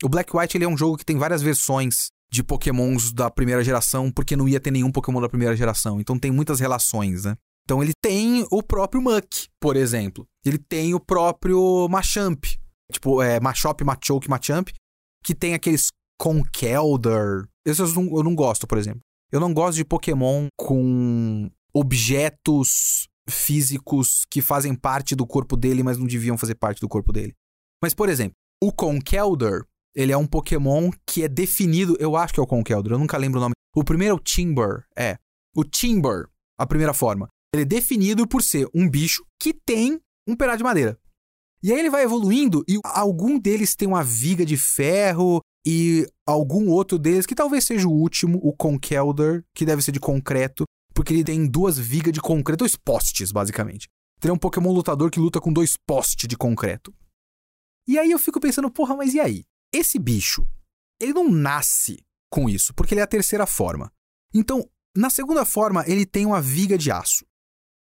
[0.00, 3.64] O Black White ele é um jogo que tem várias versões de pokémons da primeira
[3.64, 6.00] geração, porque não ia ter nenhum pokémon da primeira geração.
[6.00, 7.36] Então tem muitas relações, né?
[7.64, 10.24] Então ele tem o próprio Muck, por exemplo.
[10.46, 12.44] Ele tem o próprio Machamp.
[12.92, 14.68] Tipo, é Machop, Machoke, Machamp.
[15.24, 15.88] Que tem aqueles
[16.20, 17.48] Conkeldurr.
[17.66, 19.00] Esses eu não, eu não gosto, por exemplo.
[19.30, 25.98] Eu não gosto de Pokémon com objetos físicos que fazem parte do corpo dele, mas
[25.98, 27.34] não deviam fazer parte do corpo dele.
[27.82, 29.64] Mas, por exemplo, o Conkeldurr,
[29.94, 31.96] ele é um Pokémon que é definido.
[32.00, 33.52] Eu acho que é o Conkeldurr, eu nunca lembro o nome.
[33.76, 34.84] O primeiro é o Timber.
[34.96, 35.18] É.
[35.54, 36.26] O Timber,
[36.58, 37.28] a primeira forma.
[37.54, 40.98] Ele é definido por ser um bicho que tem um pedaço de madeira.
[41.62, 46.68] E aí ele vai evoluindo e algum deles tem uma viga de ferro e algum
[46.70, 51.12] outro deles, que talvez seja o último, o Conkeldurr, que deve ser de concreto, porque
[51.12, 53.88] ele tem duas vigas de concreto, dois postes, basicamente.
[54.22, 56.94] Ele é um Pokémon lutador que luta com dois postes de concreto.
[57.86, 59.44] E aí eu fico pensando, porra, mas e aí?
[59.72, 60.46] Esse bicho,
[61.00, 61.98] ele não nasce
[62.30, 63.92] com isso, porque ele é a terceira forma.
[64.34, 67.24] Então, na segunda forma, ele tem uma viga de aço.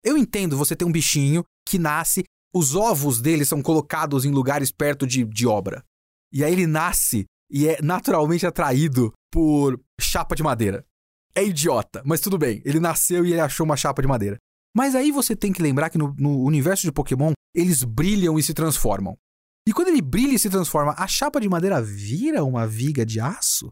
[0.03, 4.71] Eu entendo você ter um bichinho que nasce, os ovos dele são colocados em lugares
[4.71, 5.83] perto de, de obra.
[6.31, 10.85] E aí ele nasce e é naturalmente atraído por chapa de madeira.
[11.35, 12.61] É idiota, mas tudo bem.
[12.65, 14.37] Ele nasceu e ele achou uma chapa de madeira.
[14.75, 18.43] Mas aí você tem que lembrar que no, no universo de Pokémon, eles brilham e
[18.43, 19.17] se transformam.
[19.67, 23.19] E quando ele brilha e se transforma, a chapa de madeira vira uma viga de
[23.19, 23.71] aço?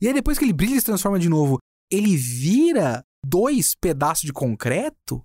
[0.00, 1.58] E aí depois que ele brilha e se transforma de novo,
[1.90, 5.24] ele vira dois pedaços de concreto?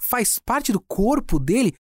[0.00, 1.72] Faz parte do corpo dele?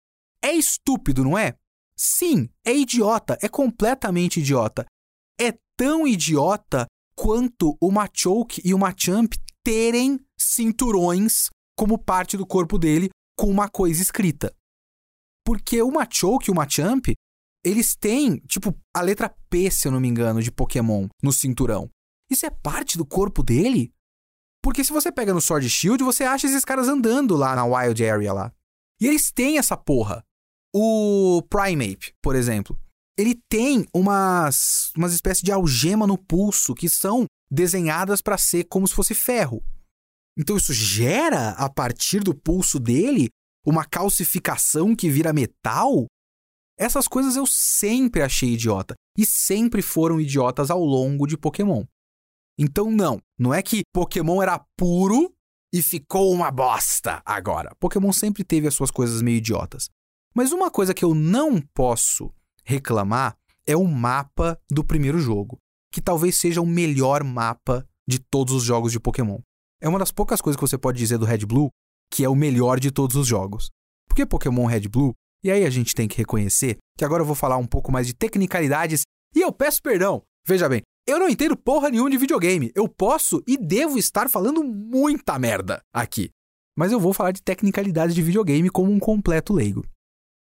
[0.47, 1.57] É estúpido, não é?
[1.99, 4.87] Sim, é idiota, é completamente idiota.
[5.41, 9.33] É tão idiota quanto o Machoke e o Machamp
[9.65, 14.55] terem cinturões como parte do corpo dele com uma coisa escrita.
[15.45, 17.09] Porque o Machoke e o Machamp
[17.65, 21.91] eles têm, tipo, a letra P, se eu não me engano, de Pokémon no cinturão.
[22.31, 23.93] Isso é parte do corpo dele?
[24.63, 28.09] Porque se você pega no Sword Shield, você acha esses caras andando lá na Wild
[28.09, 28.53] Area lá.
[29.01, 30.25] E eles têm essa porra.
[30.79, 32.79] O Primeape, por exemplo,
[33.19, 38.87] ele tem umas, umas espécies de algema no pulso que são desenhadas para ser como
[38.87, 39.65] se fosse ferro.
[40.39, 43.31] Então isso gera, a partir do pulso dele,
[43.65, 46.05] uma calcificação que vira metal?
[46.79, 48.95] Essas coisas eu sempre achei idiota.
[49.17, 51.85] E sempre foram idiotas ao longo de Pokémon.
[52.59, 53.19] Então, não.
[53.39, 55.35] Não é que Pokémon era puro
[55.73, 57.75] e ficou uma bosta agora.
[57.81, 59.89] Pokémon sempre teve as suas coisas meio idiotas.
[60.37, 62.31] Mas uma coisa que eu não posso
[62.63, 65.57] reclamar é o mapa do primeiro jogo,
[65.91, 69.39] que talvez seja o melhor mapa de todos os jogos de Pokémon.
[69.81, 71.71] É uma das poucas coisas que você pode dizer do Red Blue
[72.13, 73.71] que é o melhor de todos os jogos.
[74.07, 77.35] Porque Pokémon Red Blue, e aí a gente tem que reconhecer que agora eu vou
[77.35, 80.23] falar um pouco mais de tecnicalidades e eu peço perdão.
[80.47, 82.71] Veja bem, eu não entendo porra nenhuma de videogame.
[82.75, 86.29] Eu posso e devo estar falando muita merda aqui.
[86.77, 89.83] Mas eu vou falar de tecnicalidades de videogame como um completo leigo.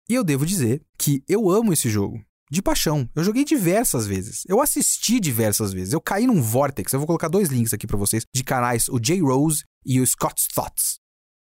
[0.09, 3.09] E eu devo dizer que eu amo esse jogo de paixão.
[3.15, 4.43] Eu joguei diversas vezes.
[4.47, 5.95] Eu assisti diversas vezes.
[5.95, 6.93] Eu caí num vortex.
[6.93, 10.07] Eu vou colocar dois links aqui para vocês de canais, o J Rose e o
[10.07, 10.99] Scott's Thoughts.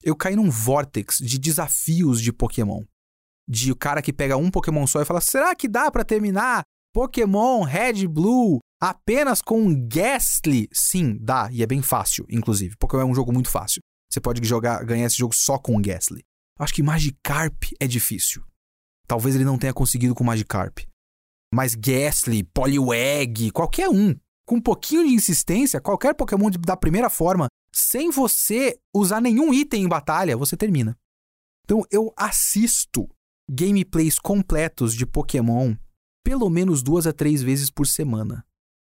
[0.03, 2.83] Eu caí num vortex de desafios de Pokémon.
[3.47, 6.63] De o cara que pega um Pokémon só e fala: "Será que dá para terminar
[6.93, 12.75] Pokémon Red Blue apenas com um Ghastly?" Sim, dá, e é bem fácil, inclusive.
[12.77, 13.81] Pokémon é um jogo muito fácil.
[14.11, 16.23] Você pode jogar, ganhar esse jogo só com o Ghastly.
[16.59, 18.43] Acho que Magikarp é difícil.
[19.07, 20.79] Talvez ele não tenha conseguido com Magikarp.
[21.53, 27.47] Mas Ghastly, Poliwag, qualquer um, com um pouquinho de insistência, qualquer Pokémon da primeira forma,
[27.73, 30.97] sem você usar nenhum item em batalha, você termina.
[31.63, 33.07] Então eu assisto
[33.49, 35.75] gameplays completos de Pokémon
[36.23, 38.45] pelo menos duas a três vezes por semana.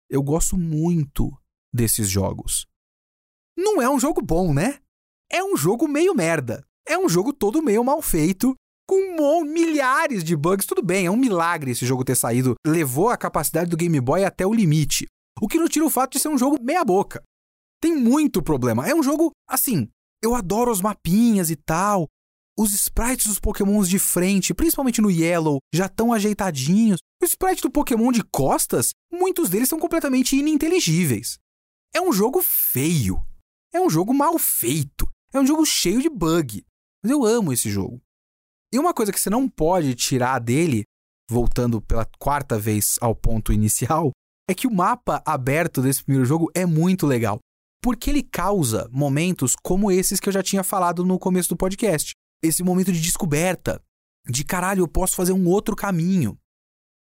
[0.10, 1.32] Eu gosto muito
[1.74, 2.66] desses jogos.
[3.58, 4.80] Não é um jogo bom, né?
[5.32, 6.67] É um jogo meio merda.
[6.88, 8.56] É um jogo todo meio mal feito
[8.88, 10.66] com milhares de bugs.
[10.66, 12.56] Tudo bem, é um milagre esse jogo ter saído.
[12.66, 15.06] Levou a capacidade do Game Boy até o limite.
[15.42, 17.22] O que não tira o fato de ser um jogo meia-boca.
[17.82, 18.88] Tem muito problema.
[18.88, 19.88] É um jogo, assim,
[20.24, 22.08] eu adoro os mapinhas e tal.
[22.58, 26.98] Os sprites dos pokémons de frente, principalmente no Yellow, já estão ajeitadinhos.
[27.22, 31.38] O sprite do Pokémon de costas, muitos deles são completamente ininteligíveis.
[31.94, 33.22] É um jogo feio.
[33.72, 35.08] É um jogo mal feito.
[35.34, 36.64] É um jogo cheio de bug.
[37.04, 38.02] Mas eu amo esse jogo.
[38.74, 40.84] E uma coisa que você não pode tirar dele,
[41.30, 44.12] voltando pela quarta vez ao ponto inicial,
[44.50, 47.40] é que o mapa aberto desse primeiro jogo é muito legal.
[47.82, 52.14] Porque ele causa momentos como esses que eu já tinha falado no começo do podcast.
[52.44, 53.82] Esse momento de descoberta,
[54.28, 56.38] de caralho, eu posso fazer um outro caminho.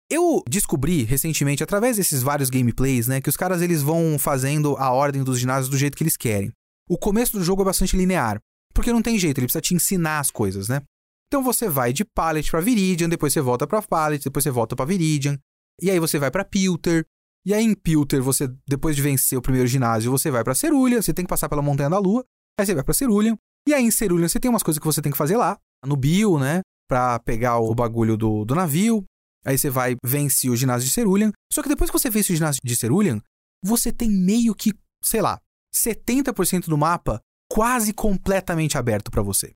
[0.10, 4.91] Eu descobri recentemente, através desses vários gameplays, né, que os caras eles vão fazendo a
[4.91, 6.51] ordem dos ginásios do jeito que eles querem.
[6.89, 8.41] O começo do jogo é bastante linear,
[8.73, 10.81] porque não tem jeito, ele precisa te ensinar as coisas, né?
[11.27, 14.75] Então você vai de Pallet para Viridian, depois você volta para Pallet, depois você volta
[14.75, 15.38] para Viridian,
[15.81, 17.05] e aí você vai para Pilter.
[17.45, 21.01] E aí em Pilter, você depois de vencer o primeiro ginásio, você vai para Cerulean,
[21.01, 22.23] você tem que passar pela Montanha da Lua,
[22.60, 23.38] aí você vai para Cerulean.
[23.67, 25.95] E aí em Cerulean você tem umas coisas que você tem que fazer lá, no
[25.95, 29.03] Bio, né, para pegar o bagulho do, do navio.
[29.45, 31.31] Aí você vai vence o ginásio de Cerulean.
[31.51, 33.19] Só que depois que você vence o ginásio de Cerulean,
[33.63, 35.39] você tem meio que, sei lá,
[35.73, 39.51] 70% do mapa quase completamente aberto para você.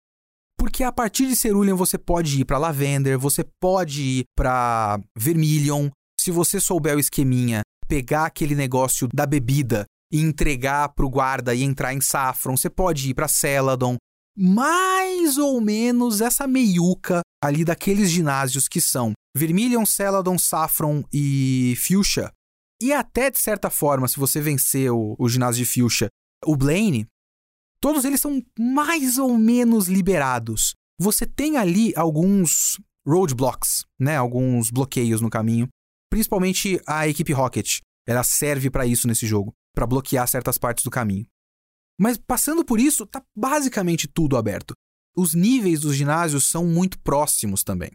[0.60, 5.90] Porque a partir de Cerulean você pode ir para Lavender, você pode ir para Vermilion.
[6.20, 11.64] Se você souber o esqueminha, pegar aquele negócio da bebida e entregar pro guarda e
[11.64, 13.96] entrar em Saffron, você pode ir para Celadon.
[14.38, 22.30] Mais ou menos essa meiuca ali daqueles ginásios que são Vermilion, Celadon, Saffron e Fuchsia.
[22.82, 26.10] E até de certa forma, se você vencer o, o ginásio de Fuchsia,
[26.46, 27.08] o Blaine,
[27.86, 30.74] Todos eles são mais ou menos liberados.
[31.00, 34.18] Você tem ali alguns roadblocks, né?
[34.18, 35.68] Alguns bloqueios no caminho.
[36.10, 37.82] Principalmente a equipe Rocket.
[38.08, 41.28] Ela serve para isso nesse jogo, para bloquear certas partes do caminho.
[42.00, 44.74] Mas passando por isso, tá basicamente tudo aberto.
[45.16, 47.92] Os níveis dos ginásios são muito próximos também.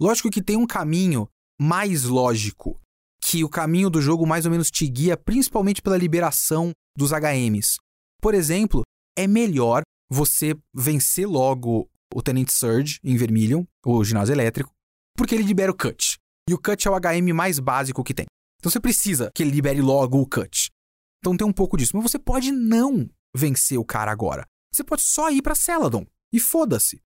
[0.00, 1.26] Lógico que tem um caminho
[1.60, 2.80] mais lógico,
[3.20, 7.78] que o caminho do jogo mais ou menos te guia principalmente pela liberação dos HMs.
[8.20, 8.84] Por exemplo,
[9.16, 14.70] é melhor você vencer logo o Tenente Surge em Vermilion, o ginásio elétrico,
[15.16, 16.18] porque ele libera o Cut.
[16.48, 18.26] E o Cut é o HM mais básico que tem.
[18.60, 20.70] Então você precisa que ele libere logo o Cut.
[21.18, 21.96] Então tem um pouco disso.
[21.96, 24.44] Mas você pode não vencer o cara agora.
[24.74, 26.04] Você pode só ir para Celadon.
[26.32, 27.00] E foda-se.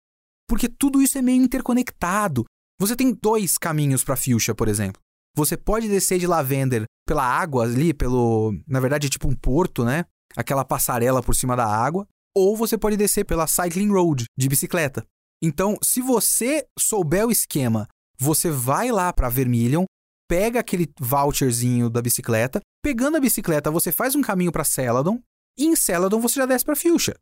[0.47, 2.45] Porque tudo isso é meio interconectado.
[2.79, 5.01] Você tem dois caminhos para Fuchsia, por exemplo.
[5.35, 8.53] Você pode descer de Lavender pela água ali, pelo.
[8.67, 10.05] Na verdade, é tipo um porto, né?
[10.35, 15.05] Aquela passarela por cima da água, ou você pode descer pela Cycling Road de bicicleta.
[15.41, 19.85] Então, se você souber o esquema, você vai lá para Vermilion,
[20.27, 25.19] pega aquele voucherzinho da bicicleta, pegando a bicicleta, você faz um caminho para Celadon,
[25.57, 27.15] e em Celadon você já desce para Fuchsia.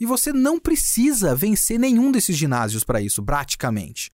[0.00, 4.10] E você não precisa vencer nenhum desses ginásios para isso, praticamente.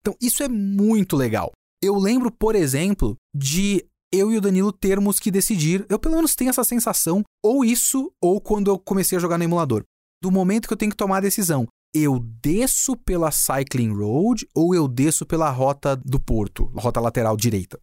[0.00, 1.52] Então, isso é muito legal.
[1.82, 5.84] Eu lembro, por exemplo, de eu e o Danilo termos que decidir.
[5.88, 9.44] Eu pelo menos tenho essa sensação, ou isso, ou quando eu comecei a jogar no
[9.44, 9.84] emulador.
[10.22, 14.74] Do momento que eu tenho que tomar a decisão, eu desço pela Cycling Road ou
[14.74, 17.80] eu desço pela rota do porto, rota lateral direita.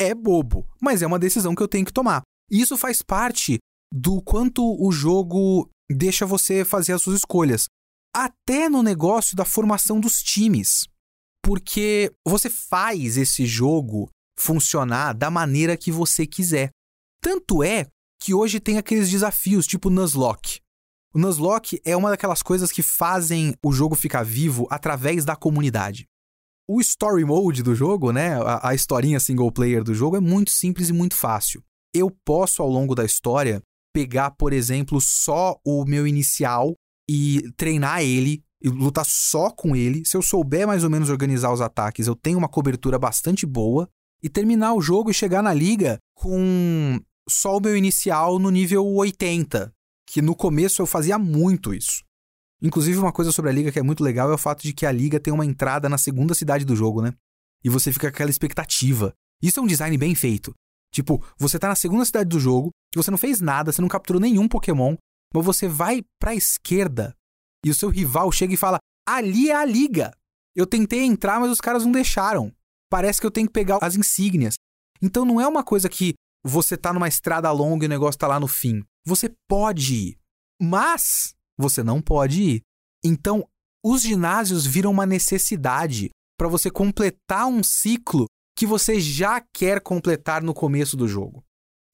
[0.00, 2.22] É bobo, mas é uma decisão que eu tenho que tomar.
[2.50, 3.58] Isso faz parte
[3.92, 7.66] do quanto o jogo deixa você fazer as suas escolhas.
[8.14, 10.86] Até no negócio da formação dos times.
[11.44, 14.08] Porque você faz esse jogo
[14.38, 16.70] funcionar da maneira que você quiser.
[17.20, 17.86] Tanto é
[18.20, 20.60] que hoje tem aqueles desafios, tipo Nuzlocke.
[21.14, 26.06] O Nuzlocke é uma daquelas coisas que fazem o jogo ficar vivo através da comunidade.
[26.68, 30.50] O story mode do jogo, né, a, a historinha single player do jogo é muito
[30.50, 31.62] simples e muito fácil.
[31.94, 33.62] Eu posso ao longo da história
[33.92, 36.74] pegar, por exemplo, só o meu inicial
[37.10, 40.02] e treinar ele e lutar só com ele.
[40.06, 43.88] Se eu souber mais ou menos organizar os ataques, eu tenho uma cobertura bastante boa
[44.22, 48.86] e terminar o jogo e chegar na liga com só o meu inicial no nível
[48.86, 49.72] 80,
[50.06, 52.04] que no começo eu fazia muito isso.
[52.62, 54.86] Inclusive, uma coisa sobre a liga que é muito legal é o fato de que
[54.86, 57.12] a liga tem uma entrada na segunda cidade do jogo, né?
[57.64, 59.12] E você fica com aquela expectativa.
[59.42, 60.54] Isso é um design bem feito.
[60.92, 64.20] Tipo, você tá na segunda cidade do jogo, você não fez nada, você não capturou
[64.20, 64.94] nenhum Pokémon,
[65.34, 67.14] mas você vai pra esquerda
[67.64, 70.12] e o seu rival chega e fala: Ali é a liga.
[70.54, 72.52] Eu tentei entrar, mas os caras não deixaram
[72.92, 74.56] parece que eu tenho que pegar as insígnias.
[75.00, 76.12] Então não é uma coisa que
[76.44, 78.82] você tá numa estrada longa e o negócio tá lá no fim.
[79.06, 80.18] Você pode ir,
[80.60, 82.60] mas você não pode ir.
[83.02, 83.48] Então,
[83.82, 90.42] os ginásios viram uma necessidade para você completar um ciclo que você já quer completar
[90.42, 91.42] no começo do jogo.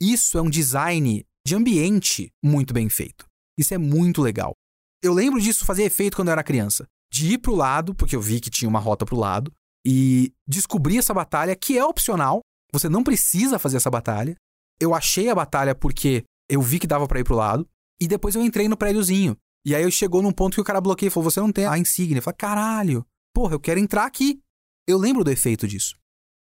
[0.02, 3.24] Isso é um design de ambiente muito bem feito.
[3.56, 4.52] Isso é muito legal.
[5.00, 6.86] Eu lembro disso fazer efeito quando eu era criança.
[7.12, 9.52] De ir pro lado, porque eu vi que tinha uma rota pro lado,
[9.90, 12.40] e descobri essa batalha, que é opcional.
[12.70, 14.36] Você não precisa fazer essa batalha.
[14.78, 17.66] Eu achei a batalha porque eu vi que dava para ir pro lado.
[17.98, 19.34] E depois eu entrei no prédiozinho.
[19.64, 21.64] E aí eu chegou num ponto que o cara bloqueia e falou: Você não tem
[21.64, 22.18] a insígnia.
[22.18, 24.38] Eu falei: Caralho, porra, eu quero entrar aqui.
[24.86, 25.96] Eu lembro do efeito disso.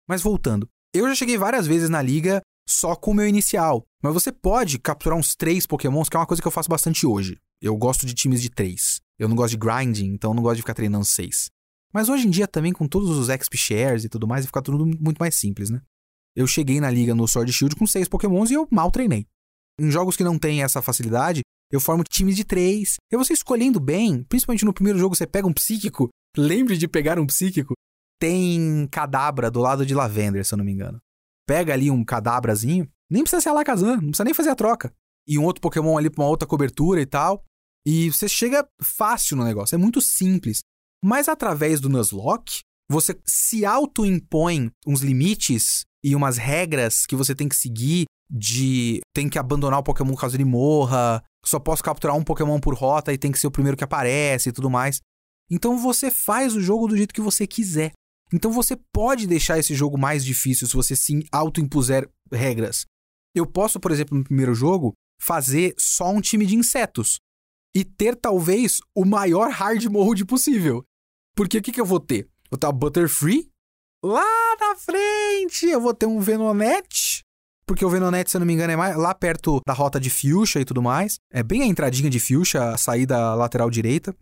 [0.09, 3.85] Mas voltando, eu já cheguei várias vezes na liga só com o meu inicial.
[4.01, 7.05] Mas você pode capturar uns três pokémons, que é uma coisa que eu faço bastante
[7.05, 7.37] hoje.
[7.61, 9.01] Eu gosto de times de três.
[9.19, 11.51] Eu não gosto de grinding, então eu não gosto de ficar treinando seis.
[11.95, 14.85] Mas hoje em dia também com todos os XP shares e tudo mais, fica tudo
[14.85, 15.81] muito mais simples, né?
[16.35, 19.25] Eu cheguei na liga no Sword Shield com seis pokémons e eu mal treinei.
[19.79, 21.39] Em jogos que não tem essa facilidade,
[21.71, 22.97] eu formo times de três.
[23.09, 27.17] E você escolhendo bem, principalmente no primeiro jogo você pega um psíquico, lembre de pegar
[27.17, 27.73] um psíquico,
[28.19, 30.99] tem cadabra do lado de Lavender, se eu não me engano.
[31.47, 34.93] Pega ali um cadabrazinho, nem precisa ser Alakazam, não precisa nem fazer a troca.
[35.25, 37.41] E um outro Pokémon ali pra uma outra cobertura e tal.
[37.85, 40.59] E você chega fácil no negócio, é muito simples.
[41.05, 47.47] Mas através do Nuzlocke, você se auto-impõe uns limites e umas regras que você tem
[47.47, 52.23] que seguir de tem que abandonar o Pokémon caso ele morra, só posso capturar um
[52.23, 54.99] Pokémon por rota e tem que ser o primeiro que aparece e tudo mais.
[55.47, 57.91] Então você faz o jogo do jeito que você quiser.
[58.33, 62.83] Então você pode deixar esse jogo mais difícil se você se auto-impuser regras.
[63.35, 67.19] Eu posso, por exemplo, no primeiro jogo, fazer só um time de insetos
[67.75, 70.83] e ter talvez o maior hard mode possível.
[71.35, 72.27] Porque o que, que eu vou ter?
[72.49, 73.49] Vou ter uma Butterfree.
[74.03, 74.23] Lá
[74.59, 77.23] na frente eu vou ter um Venonete.
[77.67, 80.09] Porque o Venonete, se eu não me engano, é mais, lá perto da rota de
[80.09, 81.15] Fuchsia e tudo mais.
[81.31, 84.15] É bem a entradinha de Fuchsia, a saída lateral direita.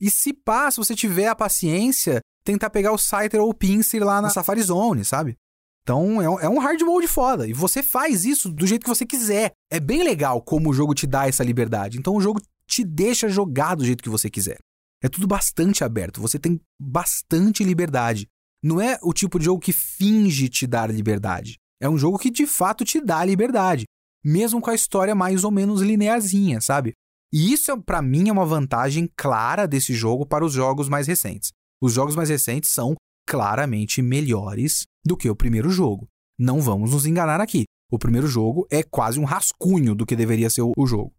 [0.00, 4.04] E se pá, se você tiver a paciência, tentar pegar o Scyther ou o Pinsir
[4.04, 5.36] lá na Safari Zone, sabe?
[5.82, 7.48] Então é um, é um hard mode foda.
[7.48, 9.52] E você faz isso do jeito que você quiser.
[9.70, 11.98] É bem legal como o jogo te dá essa liberdade.
[11.98, 14.58] Então o jogo te deixa jogar do jeito que você quiser.
[15.02, 18.26] É tudo bastante aberto, você tem bastante liberdade.
[18.62, 21.56] Não é o tipo de jogo que finge te dar liberdade.
[21.80, 23.84] É um jogo que de fato te dá liberdade,
[24.22, 26.92] mesmo com a história mais ou menos linearzinha, sabe?
[27.32, 31.52] E isso, para mim, é uma vantagem clara desse jogo para os jogos mais recentes.
[31.80, 32.94] Os jogos mais recentes são
[33.26, 36.08] claramente melhores do que o primeiro jogo.
[36.38, 37.64] Não vamos nos enganar aqui.
[37.90, 41.12] O primeiro jogo é quase um rascunho do que deveria ser o jogo.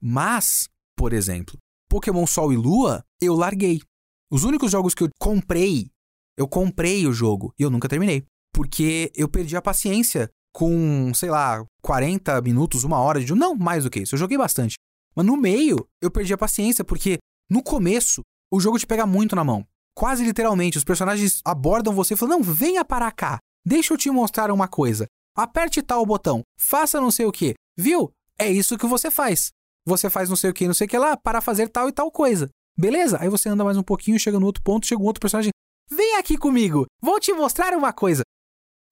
[0.00, 1.58] Mas, por exemplo,
[1.94, 3.80] Pokémon Sol e Lua, eu larguei.
[4.28, 5.92] Os únicos jogos que eu comprei,
[6.36, 8.24] eu comprei o jogo e eu nunca terminei.
[8.52, 13.38] Porque eu perdi a paciência com, sei lá, 40 minutos, uma hora de jogo.
[13.38, 14.16] Não, mais do que isso.
[14.16, 14.74] Eu joguei bastante.
[15.14, 17.18] Mas no meio, eu perdi a paciência, porque
[17.48, 18.22] no começo,
[18.52, 19.64] o jogo te pega muito na mão.
[19.96, 23.38] Quase literalmente, os personagens abordam você e falam: Não, venha para cá.
[23.64, 25.06] Deixa eu te mostrar uma coisa.
[25.36, 26.42] Aperte tal botão.
[26.58, 27.54] Faça não sei o que.
[27.78, 28.10] Viu?
[28.36, 29.52] É isso que você faz.
[29.86, 31.92] Você faz não sei o que, não sei o que lá, para fazer tal e
[31.92, 32.48] tal coisa.
[32.76, 33.18] Beleza?
[33.20, 35.50] Aí você anda mais um pouquinho, chega no outro ponto, chega um outro personagem.
[35.90, 38.22] Vem aqui comigo, vou te mostrar uma coisa.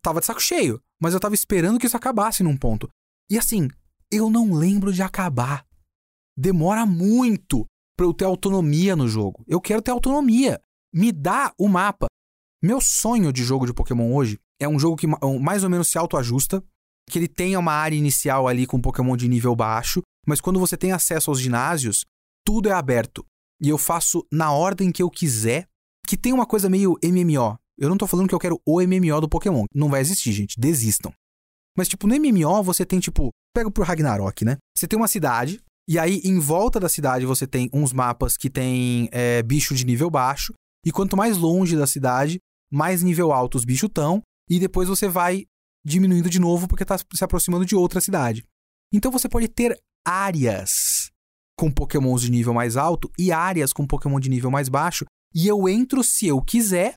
[0.03, 2.88] Tava de saco cheio, mas eu tava esperando que isso acabasse num ponto.
[3.30, 3.68] E assim,
[4.11, 5.64] eu não lembro de acabar.
[6.36, 7.64] Demora muito
[7.97, 9.45] pra eu ter autonomia no jogo.
[9.47, 10.61] Eu quero ter autonomia.
[10.93, 12.07] Me dá o mapa.
[12.62, 15.07] Meu sonho de jogo de Pokémon hoje é um jogo que
[15.40, 16.62] mais ou menos se autoajusta,
[17.11, 20.77] que ele tenha uma área inicial ali com Pokémon de nível baixo, mas quando você
[20.77, 22.05] tem acesso aos ginásios,
[22.45, 23.25] tudo é aberto.
[23.61, 25.68] E eu faço na ordem que eu quiser,
[26.07, 27.59] que tem uma coisa meio MMO.
[27.79, 29.64] Eu não tô falando que eu quero o MMO do Pokémon.
[29.75, 30.59] Não vai existir, gente.
[30.59, 31.12] Desistam.
[31.77, 34.59] Mas, tipo, no MMO você tem, tipo, pega pro Ragnarok, né?
[34.77, 38.51] Você tem uma cidade, e aí em volta da cidade você tem uns mapas que
[38.51, 40.53] tem é, bicho de nível baixo,
[40.85, 42.39] e quanto mais longe da cidade,
[42.70, 45.47] mais nível alto os bichos estão, e depois você vai
[45.85, 48.45] diminuindo de novo porque está se aproximando de outra cidade.
[48.93, 51.11] Então você pode ter áreas
[51.57, 55.46] com pokémons de nível mais alto e áreas com pokémon de nível mais baixo, e
[55.46, 56.94] eu entro se eu quiser,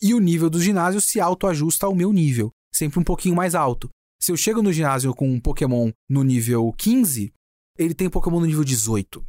[0.00, 3.88] e o nível do ginásio se autoajusta ao meu nível, sempre um pouquinho mais alto.
[4.20, 7.32] Se eu chego no ginásio com um pokémon no nível 15,
[7.78, 9.24] ele tem pokémon no nível 18.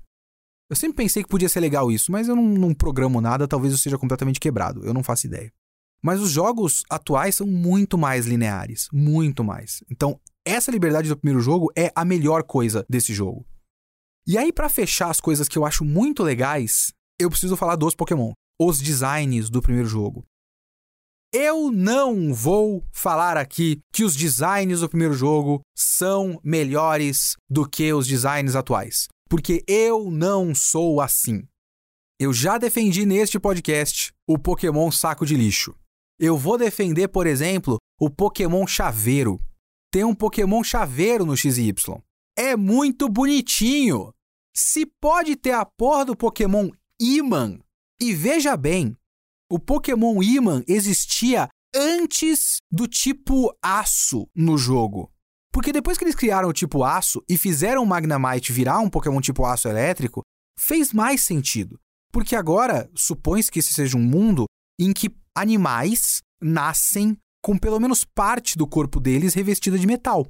[0.69, 3.73] Eu sempre pensei que podia ser legal isso, mas eu não, não programo nada, talvez
[3.73, 5.51] eu seja completamente quebrado, eu não faço ideia.
[6.05, 9.83] Mas os jogos atuais são muito mais lineares, muito mais.
[9.89, 13.43] Então, essa liberdade do primeiro jogo é a melhor coisa desse jogo.
[14.27, 17.95] E aí, para fechar as coisas que eu acho muito legais, eu preciso falar dos
[17.95, 20.23] Pokémon, os designs do primeiro jogo.
[21.33, 27.91] Eu não vou falar aqui que os designs do primeiro jogo são melhores do que
[27.91, 31.47] os designs atuais, porque eu não sou assim.
[32.19, 35.75] Eu já defendi neste podcast o Pokémon saco de lixo.
[36.19, 39.39] Eu vou defender, por exemplo, o Pokémon Chaveiro.
[39.91, 41.73] Tem um Pokémon Chaveiro no XY.
[42.37, 44.13] É muito bonitinho.
[44.55, 47.59] Se pode ter a porra do Pokémon Iman.
[48.01, 48.95] E veja bem,
[49.51, 55.11] o Pokémon Iman existia antes do tipo aço no jogo.
[55.51, 59.19] Porque depois que eles criaram o tipo aço e fizeram o Magnemite virar um Pokémon
[59.21, 60.21] tipo aço elétrico,
[60.57, 61.79] fez mais sentido.
[62.11, 64.45] Porque agora supõe-se que esse seja um mundo
[64.79, 70.27] em que animais nascem com pelo menos parte do corpo deles revestida de metal.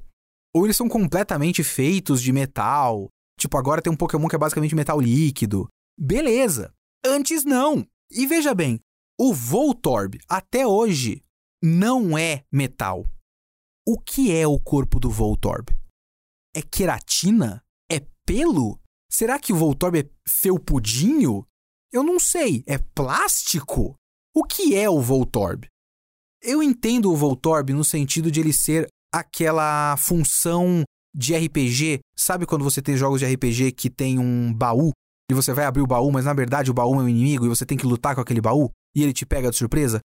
[0.54, 3.08] Ou eles são completamente feitos de metal.
[3.38, 5.68] Tipo, agora tem um Pokémon que é basicamente metal líquido.
[5.98, 6.72] Beleza.
[7.04, 7.86] Antes não.
[8.10, 8.80] E veja bem,
[9.18, 11.22] o Voltorb até hoje
[11.62, 13.06] não é metal.
[13.86, 15.68] O que é o corpo do Voltorb?
[16.54, 17.62] É queratina?
[17.90, 18.80] É pelo?
[19.10, 21.46] Será que o Voltorb é felpudinho?
[21.92, 22.64] Eu não sei.
[22.66, 23.94] É plástico?
[24.38, 25.66] O que é o Voltorb?
[26.42, 30.82] Eu entendo o Voltorb no sentido de ele ser aquela função
[31.16, 32.00] de RPG.
[32.14, 34.90] Sabe quando você tem jogos de RPG que tem um baú
[35.30, 37.48] e você vai abrir o baú, mas na verdade o baú é um inimigo e
[37.48, 40.00] você tem que lutar com aquele baú e ele te pega de surpresa?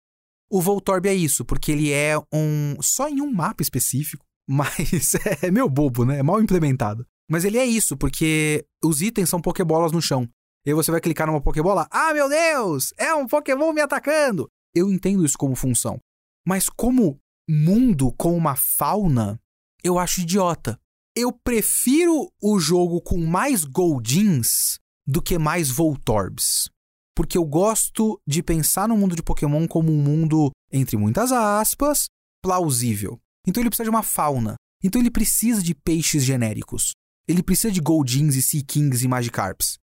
[0.51, 5.49] O Voltorb é isso, porque ele é um só em um mapa específico, mas é
[5.49, 6.19] meio bobo, né?
[6.19, 7.07] É mal implementado.
[7.31, 10.27] Mas ele é isso, porque os itens são pokebolas no chão.
[10.67, 11.87] E aí você vai clicar numa Pokébola.
[11.89, 12.93] Ah, meu Deus!
[12.97, 14.49] É um Pokémon me atacando!
[14.75, 15.97] Eu entendo isso como função.
[16.45, 17.17] Mas como
[17.49, 19.39] mundo com uma fauna,
[19.81, 20.77] eu acho idiota.
[21.15, 26.69] Eu prefiro o jogo com mais Goldins do que mais Voltorbs.
[27.15, 32.07] Porque eu gosto de pensar no mundo de Pokémon como um mundo, entre muitas aspas,
[32.43, 33.17] plausível.
[33.47, 34.55] Então ele precisa de uma fauna.
[34.83, 36.91] Então ele precisa de peixes genéricos.
[37.25, 39.77] Ele precisa de Goldins e Sea Kings e Magikarps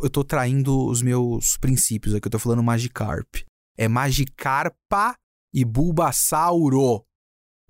[0.00, 3.36] eu tô traindo os meus princípios aqui, eu tô falando Magikarp.
[3.76, 5.16] É Magikarpa
[5.52, 7.04] e Bulbasauro.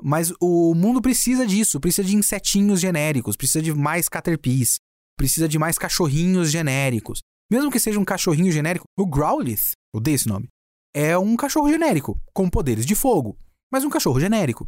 [0.03, 4.79] Mas o mundo precisa disso, precisa de insetinhos genéricos, precisa de mais Caterpies,
[5.17, 7.21] precisa de mais cachorrinhos genéricos.
[7.51, 10.49] Mesmo que seja um cachorrinho genérico, o Growlithe, odeio esse nome,
[10.95, 13.39] é um cachorro genérico, com poderes de fogo,
[13.71, 14.67] mas um cachorro genérico.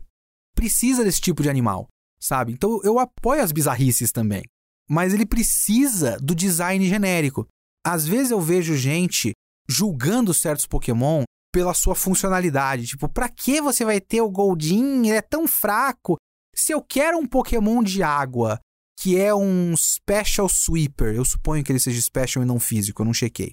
[0.55, 1.89] Precisa desse tipo de animal,
[2.21, 2.53] sabe?
[2.53, 4.45] Então eu apoio as bizarrices também
[4.89, 7.47] mas ele precisa do design genérico.
[7.85, 9.33] Às vezes eu vejo gente
[9.69, 12.87] julgando certos Pokémon pela sua funcionalidade.
[12.87, 15.07] Tipo, pra que você vai ter o Goldin?
[15.07, 16.17] Ele é tão fraco.
[16.55, 18.59] Se eu quero um Pokémon de água,
[18.99, 23.07] que é um Special Sweeper, eu suponho que ele seja Special e não físico, eu
[23.07, 23.53] não chequei.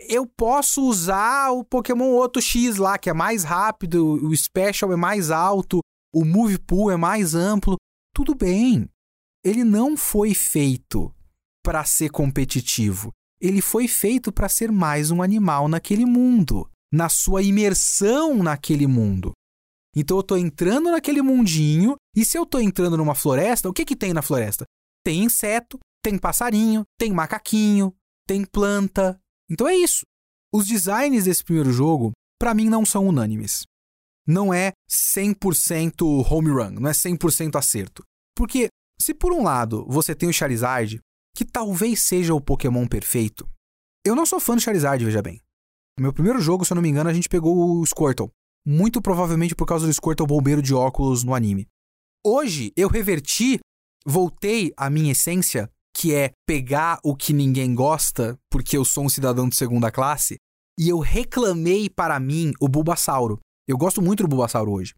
[0.00, 4.96] Eu posso usar o Pokémon Outro X lá, que é mais rápido, o Special é
[4.96, 5.80] mais alto,
[6.12, 7.76] o Move Pool é mais amplo.
[8.14, 8.88] Tudo bem
[9.44, 11.14] ele não foi feito
[11.62, 13.12] para ser competitivo.
[13.40, 19.32] Ele foi feito para ser mais um animal naquele mundo, na sua imersão naquele mundo.
[19.94, 23.84] Então eu tô entrando naquele mundinho, e se eu tô entrando numa floresta, o que
[23.84, 24.64] que tem na floresta?
[25.04, 27.94] Tem inseto, tem passarinho, tem macaquinho,
[28.26, 29.20] tem planta.
[29.50, 30.02] Então é isso.
[30.52, 33.64] Os designs desse primeiro jogo, para mim, não são unânimes.
[34.26, 38.02] Não é 100% home run, não é 100% acerto.
[38.34, 38.68] Porque
[39.00, 41.00] se por um lado você tem o Charizard,
[41.36, 43.48] que talvez seja o Pokémon perfeito,
[44.06, 45.40] eu não sou fã do Charizard, veja bem.
[45.98, 48.30] No meu primeiro jogo, se eu não me engano, a gente pegou o Squirtle.
[48.66, 51.66] Muito provavelmente por causa do Squirtle bombeiro de óculos no anime.
[52.26, 53.60] Hoje, eu reverti,
[54.04, 59.08] voltei à minha essência, que é pegar o que ninguém gosta, porque eu sou um
[59.08, 60.36] cidadão de segunda classe,
[60.78, 63.38] e eu reclamei para mim o Bulbasauro.
[63.68, 64.92] Eu gosto muito do Bulbasauro hoje.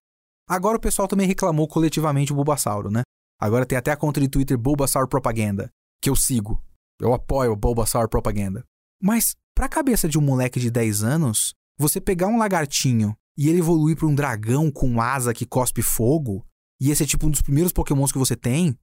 [0.48, 3.02] Agora o pessoal também reclamou coletivamente o Bulbasauro, né?
[3.40, 5.70] Agora tem até a conta de Twitter Bulbasaur Propaganda,
[6.00, 6.62] que eu sigo.
[7.00, 8.64] Eu apoio o Bulbasaur Propaganda.
[9.02, 13.58] Mas, pra cabeça de um moleque de 10 anos, você pegar um lagartinho e ele
[13.58, 16.44] evoluir para um dragão com asa que cospe fogo,
[16.80, 18.76] e esse é tipo um dos primeiros pokémons que você tem,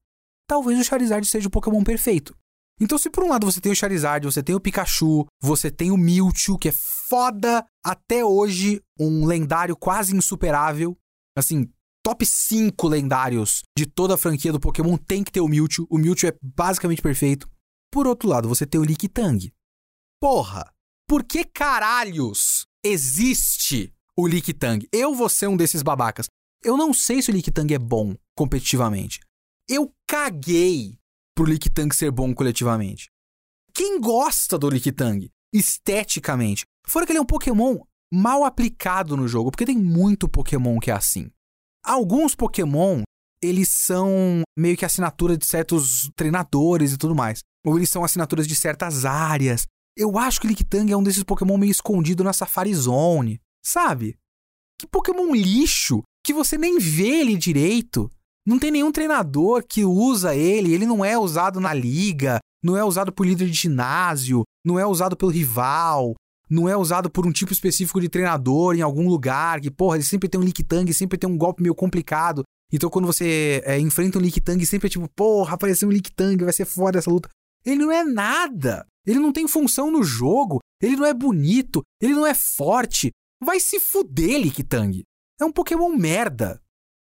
[0.47, 2.35] talvez o Charizard seja o Pokémon perfeito.
[2.79, 5.91] Então, se por um lado você tem o Charizard, você tem o Pikachu, você tem
[5.91, 6.73] o Mewtwo, que é
[7.07, 10.97] foda até hoje, um lendário quase insuperável.
[11.35, 11.69] Assim,
[12.03, 15.87] top 5 lendários de toda a franquia do Pokémon tem que ter o Mewtwo.
[15.89, 17.49] O Mewtwo é basicamente perfeito.
[17.89, 19.51] Por outro lado, você tem o Lickitung.
[20.19, 20.69] Porra,
[21.07, 24.85] por que caralhos existe o Lickitung?
[24.91, 26.27] Eu vou ser um desses babacas.
[26.63, 29.19] Eu não sei se o Lickitung é bom competitivamente.
[29.69, 30.97] Eu caguei
[31.35, 33.09] pro Lickitung ser bom coletivamente.
[33.73, 36.65] Quem gosta do Lickitung esteticamente?
[36.85, 37.79] Fora que ele é um Pokémon
[38.13, 41.31] mal aplicado no jogo, porque tem muito Pokémon que é assim.
[41.85, 43.01] Alguns Pokémon,
[43.41, 47.39] eles são meio que assinatura de certos treinadores e tudo mais.
[47.65, 49.65] Ou eles são assinaturas de certas áreas.
[49.97, 54.17] Eu acho que o Lickitung é um desses Pokémon meio escondido na Safari Zone, sabe?
[54.79, 58.09] Que Pokémon lixo que você nem vê ele direito.
[58.47, 62.83] Não tem nenhum treinador que usa ele, ele não é usado na liga, não é
[62.83, 66.13] usado por líder de ginásio, não é usado pelo rival,
[66.53, 70.03] não é usado por um tipo específico de treinador em algum lugar, que, porra, ele
[70.03, 72.43] sempre tem um Lickitung, sempre tem um golpe meio complicado.
[72.71, 76.53] Então, quando você é, enfrenta um Lickitung, sempre é tipo, porra, apareceu um Lickitung, vai
[76.53, 77.27] ser foda essa luta.
[77.65, 78.85] Ele não é nada.
[79.05, 80.59] Ele não tem função no jogo.
[80.81, 81.81] Ele não é bonito.
[81.99, 83.11] Ele não é forte.
[83.43, 85.01] Vai se fuder, Lickitung.
[85.41, 86.61] É um Pokémon merda.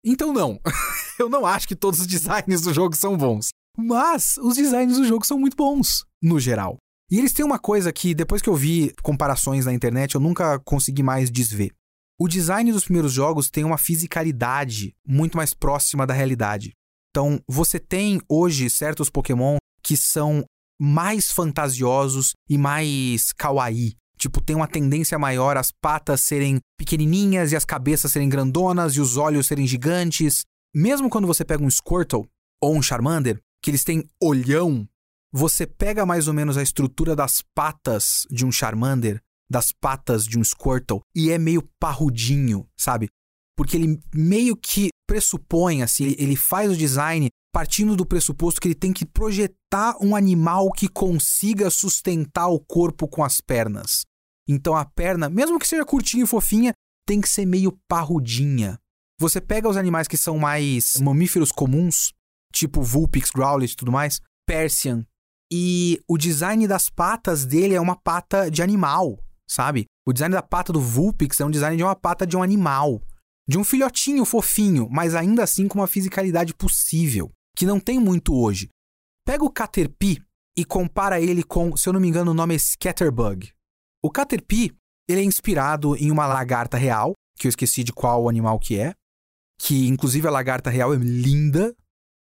[0.04, 0.60] Então, não.
[1.18, 3.50] eu não acho que todos os designs do jogo são bons.
[3.78, 6.78] Mas os designs do jogo são muito bons, no geral.
[7.12, 10.60] E eles têm uma coisa que, depois que eu vi comparações na internet, eu nunca
[10.60, 11.72] consegui mais desver.
[12.20, 16.74] O design dos primeiros jogos tem uma fisicalidade muito mais próxima da realidade.
[17.10, 20.44] Então, você tem hoje certos Pokémon que são
[20.80, 23.96] mais fantasiosos e mais kawaii.
[24.18, 29.02] Tipo, tem uma tendência maior as patas serem pequenininhas e as cabeças serem grandonas e
[29.02, 30.44] os olhos serem gigantes.
[30.76, 32.28] Mesmo quando você pega um Squirtle
[32.62, 34.88] ou um Charmander, que eles têm olhão,
[35.32, 40.38] você pega mais ou menos a estrutura das patas de um Charmander, das patas de
[40.38, 43.10] um Squirtle, e é meio parrudinho, sabe?
[43.58, 48.76] Porque ele meio que pressupõe, assim, ele faz o design partindo do pressuposto que ele
[48.76, 54.06] tem que projetar um animal que consiga sustentar o corpo com as pernas.
[54.48, 56.74] Então a perna, mesmo que seja curtinha e fofinha,
[57.08, 58.80] tem que ser meio parrudinha.
[59.20, 62.14] Você pega os animais que são mais mamíferos comuns,
[62.54, 65.06] tipo Vulpix, Growlithe e tudo mais, Persian,
[65.52, 69.18] e o design das patas dele é uma pata de animal,
[69.50, 69.86] sabe?
[70.08, 73.02] O design da pata do Vulpix é um design de uma pata de um animal.
[73.48, 78.36] De um filhotinho fofinho, mas ainda assim com uma fisicalidade possível, que não tem muito
[78.36, 78.70] hoje.
[79.26, 80.24] Pega o Caterpie
[80.56, 83.52] e compara ele com, se eu não me engano, o nome é Scatterbug.
[84.04, 84.76] O Caterpie,
[85.10, 88.94] ele é inspirado em uma lagarta real, que eu esqueci de qual animal que é,
[89.60, 91.76] que inclusive a lagarta real é linda,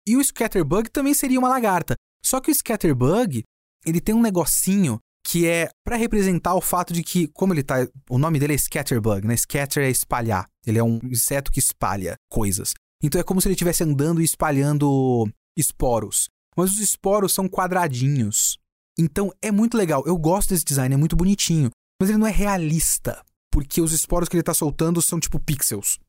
[0.08, 1.96] e o Scatterbug também seria uma lagarta.
[2.26, 3.44] Só que o Scatterbug,
[3.86, 7.88] ele tem um negocinho que é para representar o fato de que, como ele tá,
[8.10, 9.36] o nome dele é Scatterbug, né?
[9.38, 10.48] Scatter é espalhar.
[10.66, 12.74] Ele é um inseto que espalha coisas.
[13.02, 16.30] Então é como se ele estivesse andando e espalhando esporos.
[16.58, 18.58] Mas os esporos são quadradinhos.
[18.98, 20.04] Então é muito legal.
[20.06, 21.70] Eu gosto desse design, é muito bonitinho.
[22.00, 23.24] Mas ele não é realista.
[23.52, 26.00] Porque os esporos que ele tá soltando são tipo pixels.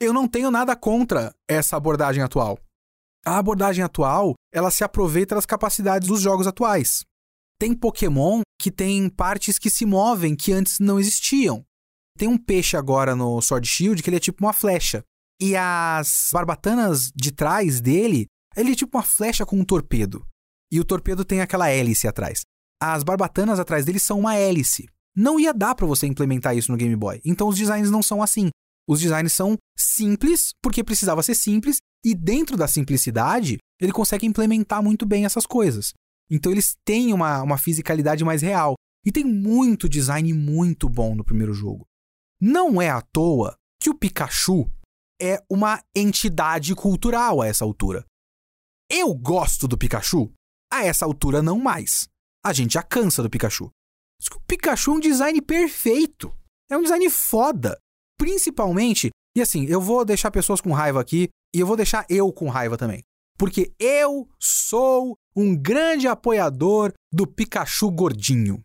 [0.00, 2.58] Eu não tenho nada contra essa abordagem atual.
[3.24, 7.04] A abordagem atual, ela se aproveita das capacidades dos jogos atuais.
[7.58, 11.64] Tem Pokémon que tem partes que se movem que antes não existiam.
[12.18, 15.04] Tem um peixe agora no Sword Shield que ele é tipo uma flecha.
[15.40, 20.26] E as barbatanas de trás dele, ele é tipo uma flecha com um torpedo.
[20.70, 22.42] E o torpedo tem aquela hélice atrás.
[22.80, 24.86] As barbatanas atrás dele são uma hélice.
[25.16, 27.20] Não ia dar para você implementar isso no Game Boy.
[27.24, 28.50] Então os designs não são assim.
[28.88, 34.82] Os designs são simples, porque precisava ser simples, e dentro da simplicidade, ele consegue implementar
[34.82, 35.92] muito bem essas coisas.
[36.30, 38.74] Então eles têm uma, uma fisicalidade mais real.
[39.04, 41.84] E tem muito design muito bom no primeiro jogo.
[42.40, 44.70] Não é à toa que o Pikachu
[45.20, 48.04] é uma entidade cultural a essa altura.
[48.90, 50.32] Eu gosto do Pikachu,
[50.72, 52.08] a essa altura não mais.
[52.44, 53.66] A gente já cansa do Pikachu.
[53.66, 56.32] O Pikachu é um design perfeito.
[56.70, 57.78] É um design foda.
[58.22, 62.32] Principalmente, e assim, eu vou deixar pessoas com raiva aqui e eu vou deixar eu
[62.32, 63.02] com raiva também.
[63.36, 68.64] Porque eu sou um grande apoiador do Pikachu gordinho.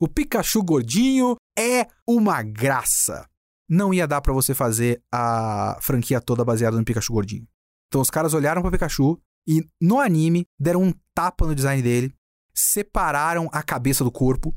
[0.00, 3.28] O Pikachu gordinho é uma graça.
[3.68, 7.46] Não ia dar para você fazer a franquia toda baseada no Pikachu gordinho.
[7.88, 12.14] Então os caras olharam para Pikachu e no anime deram um tapa no design dele,
[12.54, 14.56] separaram a cabeça do corpo,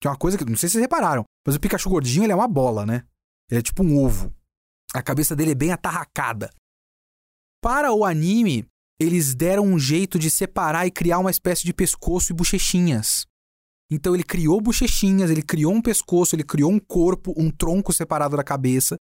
[0.00, 2.32] que é uma coisa que não sei se vocês repararam, mas o Pikachu gordinho ele
[2.32, 3.04] é uma bola, né?
[3.50, 4.32] Ele é tipo um ovo.
[4.94, 6.50] A cabeça dele é bem atarracada.
[7.60, 8.66] Para o anime,
[9.00, 13.26] eles deram um jeito de separar e criar uma espécie de pescoço e bochechinhas.
[13.90, 18.36] Então ele criou bochechinhas, ele criou um pescoço, ele criou um corpo, um tronco separado
[18.36, 18.96] da cabeça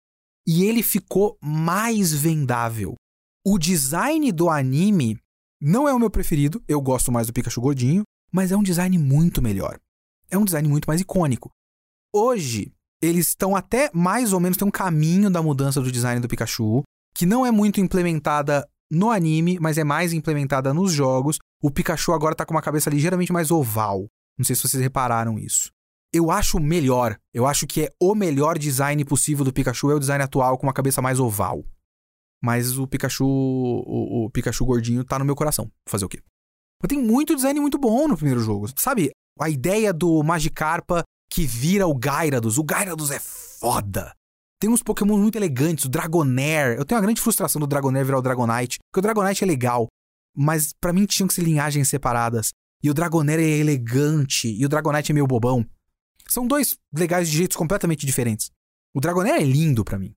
[0.45, 2.95] e ele ficou mais vendável.
[3.45, 5.17] O design do anime
[5.61, 8.97] não é o meu preferido, eu gosto mais do Pikachu gordinho, mas é um design
[8.97, 9.79] muito melhor.
[10.29, 11.49] É um design muito mais icônico.
[12.13, 12.71] Hoje,
[13.03, 16.83] eles estão até mais ou menos tem um caminho da mudança do design do Pikachu,
[17.13, 21.37] que não é muito implementada no anime, mas é mais implementada nos jogos.
[21.61, 24.07] O Pikachu agora tá com uma cabeça ligeiramente mais oval.
[24.37, 25.69] Não sei se vocês repararam isso.
[26.13, 27.17] Eu acho melhor.
[27.33, 30.65] Eu acho que é o melhor design possível do Pikachu é o design atual com
[30.65, 31.61] uma cabeça mais oval.
[32.41, 35.69] Mas o Pikachu, o, o Pikachu gordinho tá no meu coração.
[35.89, 36.21] Fazer o quê?
[36.81, 38.67] Mas tem muito design muito bom no primeiro jogo.
[38.77, 42.57] Sabe, a ideia do Magikarpa que vira o Gyarados.
[42.57, 44.13] O Gyarados é foda.
[44.59, 46.77] Tem uns Pokémon muito elegantes, o Dragonair.
[46.77, 49.87] Eu tenho uma grande frustração do Dragonair virar o Dragonite, porque o Dragonite é legal,
[50.35, 52.53] mas para mim tinham que ser linhagens separadas.
[52.81, 55.65] E o Dragonair é elegante, e o Dragonite é meio bobão.
[56.29, 58.49] São dois legais de jeitos completamente diferentes.
[58.93, 60.13] O Dragonair é lindo para mim.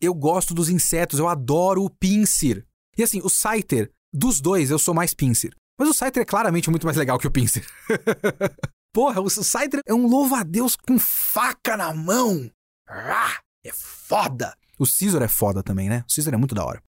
[0.00, 2.66] Eu gosto dos insetos, eu adoro o Pinsir.
[2.96, 5.54] E assim, o Scyther, dos dois, eu sou mais Pinsir.
[5.78, 7.66] Mas o Scyther é claramente muito mais legal que o Pinsir.
[8.92, 12.50] Porra, o Scyther é um louva-a-Deus com faca na mão.
[13.64, 14.56] É foda.
[14.78, 16.04] O Caesar é foda também, né?
[16.08, 16.82] O Caesar é muito da hora.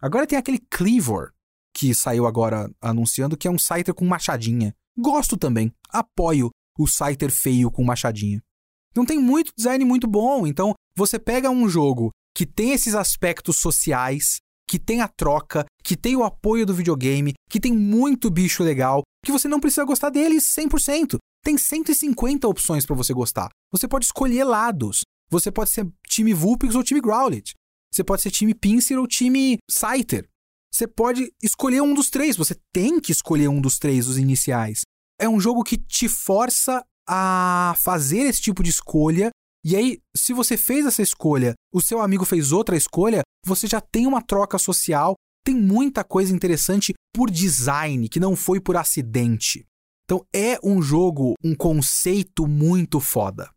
[0.00, 1.32] Agora tem aquele Cleavor,
[1.72, 4.74] que saiu agora anunciando que é um Scyther com machadinha.
[4.98, 5.72] Gosto também.
[5.88, 8.42] Apoio o Scyther feio com machadinha.
[8.90, 10.46] Então tem muito design muito bom.
[10.46, 14.38] Então você pega um jogo que tem esses aspectos sociais,
[14.68, 19.02] que tem a troca, que tem o apoio do videogame, que tem muito bicho legal,
[19.24, 21.16] que você não precisa gostar deles 100%.
[21.48, 23.48] Tem 150 opções para você gostar.
[23.72, 25.00] Você pode escolher lados.
[25.30, 27.54] Você pode ser time Vulpix ou time Growlithe.
[27.90, 30.28] Você pode ser time Pinsir ou time Scyther.
[30.70, 32.36] Você pode escolher um dos três.
[32.36, 34.82] Você tem que escolher um dos três, os iniciais.
[35.18, 39.30] É um jogo que te força a fazer esse tipo de escolha.
[39.64, 43.80] E aí, se você fez essa escolha, o seu amigo fez outra escolha, você já
[43.80, 45.14] tem uma troca social.
[45.42, 49.66] Tem muita coisa interessante por design, que não foi por acidente.
[50.10, 53.50] Então, é um jogo, um conceito muito foda.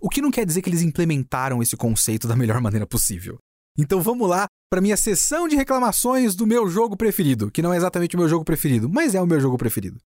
[0.00, 3.38] O que não quer dizer que eles implementaram esse conceito da melhor maneira possível.
[3.78, 7.76] Então vamos lá para minha sessão de reclamações do meu jogo preferido, que não é
[7.76, 9.98] exatamente o meu jogo preferido, mas é o meu jogo preferido.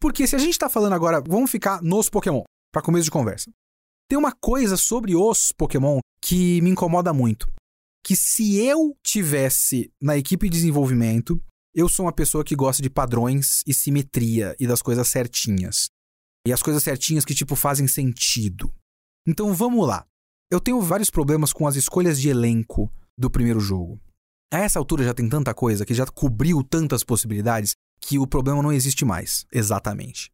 [0.00, 3.50] Porque se a gente está falando agora, vamos ficar nos Pokémon, para começo de conversa.
[4.08, 7.46] Tem uma coisa sobre os Pokémon que me incomoda muito.
[8.04, 11.40] Que se eu tivesse na equipe de desenvolvimento,
[11.74, 15.88] eu sou uma pessoa que gosta de padrões e simetria e das coisas certinhas.
[16.46, 18.72] E as coisas certinhas que, tipo, fazem sentido.
[19.26, 20.04] Então vamos lá.
[20.50, 24.00] Eu tenho vários problemas com as escolhas de elenco do primeiro jogo.
[24.52, 28.62] A essa altura já tem tanta coisa que já cobriu tantas possibilidades que o problema
[28.62, 30.30] não existe mais, exatamente.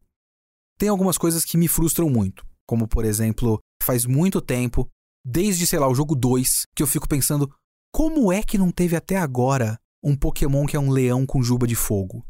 [0.77, 4.89] Tem algumas coisas que me frustram muito, como por exemplo, faz muito tempo,
[5.25, 7.49] desde sei lá o jogo 2, que eu fico pensando
[7.93, 11.67] como é que não teve até agora um Pokémon que é um leão com juba
[11.67, 12.25] de fogo?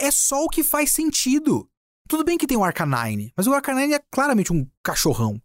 [0.00, 1.68] É só o que faz sentido.
[2.08, 5.40] Tudo bem que tem o Arcanine, mas o Arcanine é claramente um cachorrão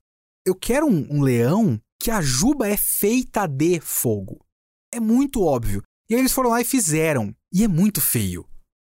[0.48, 4.46] eu quero um, um leão que a juba é feita de fogo.
[4.94, 5.84] É muito óbvio.
[6.10, 7.36] E aí eles foram lá e fizeram.
[7.52, 8.48] E é muito feio.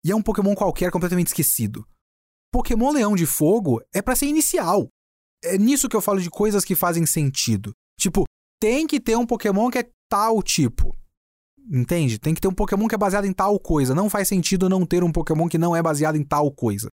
[0.02, 1.86] E é um Pokémon qualquer completamente esquecido.
[2.50, 4.88] Pokémon Leão de Fogo é para ser inicial.
[5.44, 7.72] É nisso que eu falo de coisas que fazem sentido.
[8.00, 8.24] Tipo,
[8.58, 10.96] tem que ter um Pokémon que é tal tipo.
[11.70, 12.18] Entende?
[12.18, 13.94] Tem que ter um Pokémon que é baseado em tal coisa.
[13.94, 16.88] Não faz sentido não ter um Pokémon que não é baseado em tal coisa.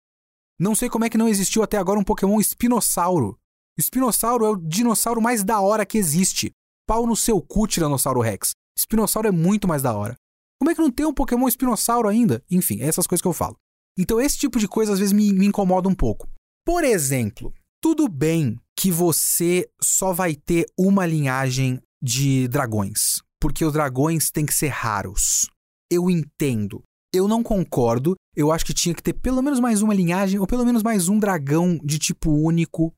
[0.59, 3.39] Não sei como é que não existiu até agora um Pokémon espinossauro
[3.79, 6.51] Espinossauro é o dinossauro mais da hora que existe.
[6.85, 8.51] Pau no seu cu, Tiranossauro Rex.
[8.77, 10.15] Espinossauro é muito mais da hora.
[10.59, 12.43] Como é que não tem um Pokémon espinossauro ainda?
[12.51, 13.55] Enfim, é essas coisas que eu falo.
[13.97, 16.27] Então, esse tipo de coisa às vezes me, me incomoda um pouco.
[16.65, 23.73] Por exemplo, tudo bem que você só vai ter uma linhagem de dragões, porque os
[23.73, 25.47] dragões têm que ser raros.
[25.91, 26.83] Eu entendo.
[27.13, 28.15] Eu não concordo.
[28.35, 31.07] Eu acho que tinha que ter pelo menos mais uma linhagem, ou pelo menos mais
[31.09, 32.93] um dragão de tipo único,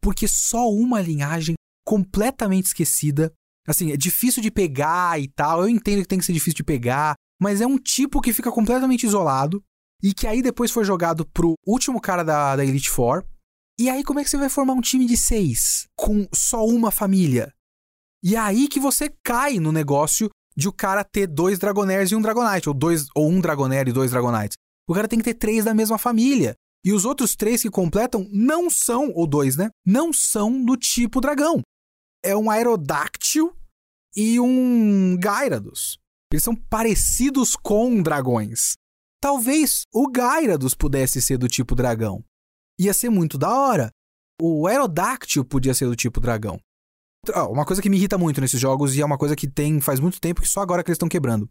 [0.00, 1.54] porque só uma linhagem
[1.86, 3.32] completamente esquecida.
[3.66, 5.62] Assim, é difícil de pegar e tal.
[5.62, 8.50] Eu entendo que tem que ser difícil de pegar, mas é um tipo que fica
[8.50, 9.62] completamente isolado
[10.02, 13.24] e que aí depois foi jogado pro último cara da, da Elite Four.
[13.78, 16.90] E aí, como é que você vai formar um time de seis com só uma
[16.90, 17.52] família?
[18.22, 22.16] E é aí que você cai no negócio de o cara ter dois Dragonairs e
[22.16, 24.56] um Dragonite, ou, dois, ou um Dragonair e dois Dragonites.
[24.88, 26.54] O cara tem que ter três da mesma família.
[26.84, 29.70] E os outros três que completam não são, ou dois, né?
[29.86, 31.60] Não são do tipo dragão.
[32.24, 33.54] É um Aerodactyl
[34.16, 35.98] e um Gyarados.
[36.32, 38.74] Eles são parecidos com dragões.
[39.20, 42.24] Talvez o Gyarados pudesse ser do tipo dragão.
[42.78, 43.90] Ia ser muito da hora.
[44.40, 46.58] O Aerodactyl podia ser do tipo dragão.
[47.50, 50.00] Uma coisa que me irrita muito nesses jogos e é uma coisa que tem faz
[50.00, 51.48] muito tempo que só agora que eles estão quebrando.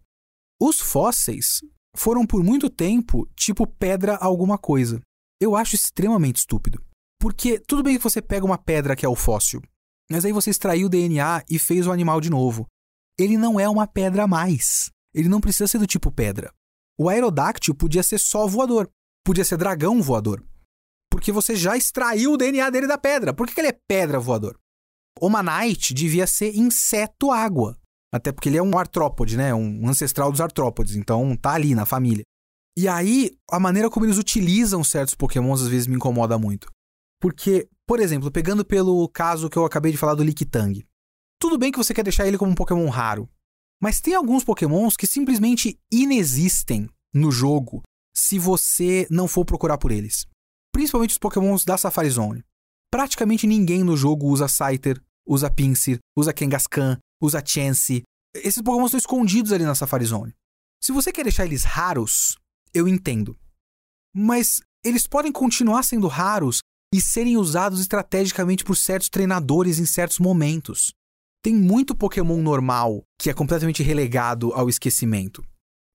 [0.59, 1.61] Os fósseis
[1.95, 4.99] foram por muito tempo tipo pedra alguma coisa.
[5.39, 6.83] Eu acho extremamente estúpido.
[7.21, 9.61] Porque tudo bem que você pega uma pedra que é o fóssil,
[10.09, 12.65] mas aí você extraiu o DNA e fez o animal de novo.
[13.17, 14.89] Ele não é uma pedra mais.
[15.13, 16.51] Ele não precisa ser do tipo pedra.
[16.97, 18.89] O aerodáctil podia ser só voador.
[19.25, 20.43] Podia ser dragão voador.
[21.11, 23.33] Porque você já extraiu o DNA dele da pedra.
[23.33, 24.57] Por que, que ele é pedra voador?
[25.21, 27.77] O Manite devia ser inseto água.
[28.11, 29.53] Até porque ele é um artrópode, né?
[29.53, 30.95] Um ancestral dos artrópodes.
[30.95, 32.23] Então tá ali na família.
[32.77, 36.71] E aí, a maneira como eles utilizam certos pokémons às vezes me incomoda muito.
[37.21, 40.85] Porque, por exemplo, pegando pelo caso que eu acabei de falar do Lickitung.
[41.39, 43.29] Tudo bem que você quer deixar ele como um pokémon raro.
[43.81, 47.81] Mas tem alguns pokémons que simplesmente inexistem no jogo
[48.13, 50.25] se você não for procurar por eles.
[50.73, 52.43] Principalmente os pokémons da Safari Zone.
[52.91, 58.01] Praticamente ninguém no jogo usa Scyther, usa Pinsir, usa Kangaskhan, usa Chansey.
[58.35, 60.33] Esses pokémons estão escondidos ali na Safari Zone.
[60.81, 62.37] Se você quer deixar eles raros,
[62.73, 63.37] eu entendo.
[64.15, 66.61] Mas eles podem continuar sendo raros
[66.93, 70.91] e serem usados estrategicamente por certos treinadores em certos momentos.
[71.43, 75.43] Tem muito Pokémon normal que é completamente relegado ao esquecimento.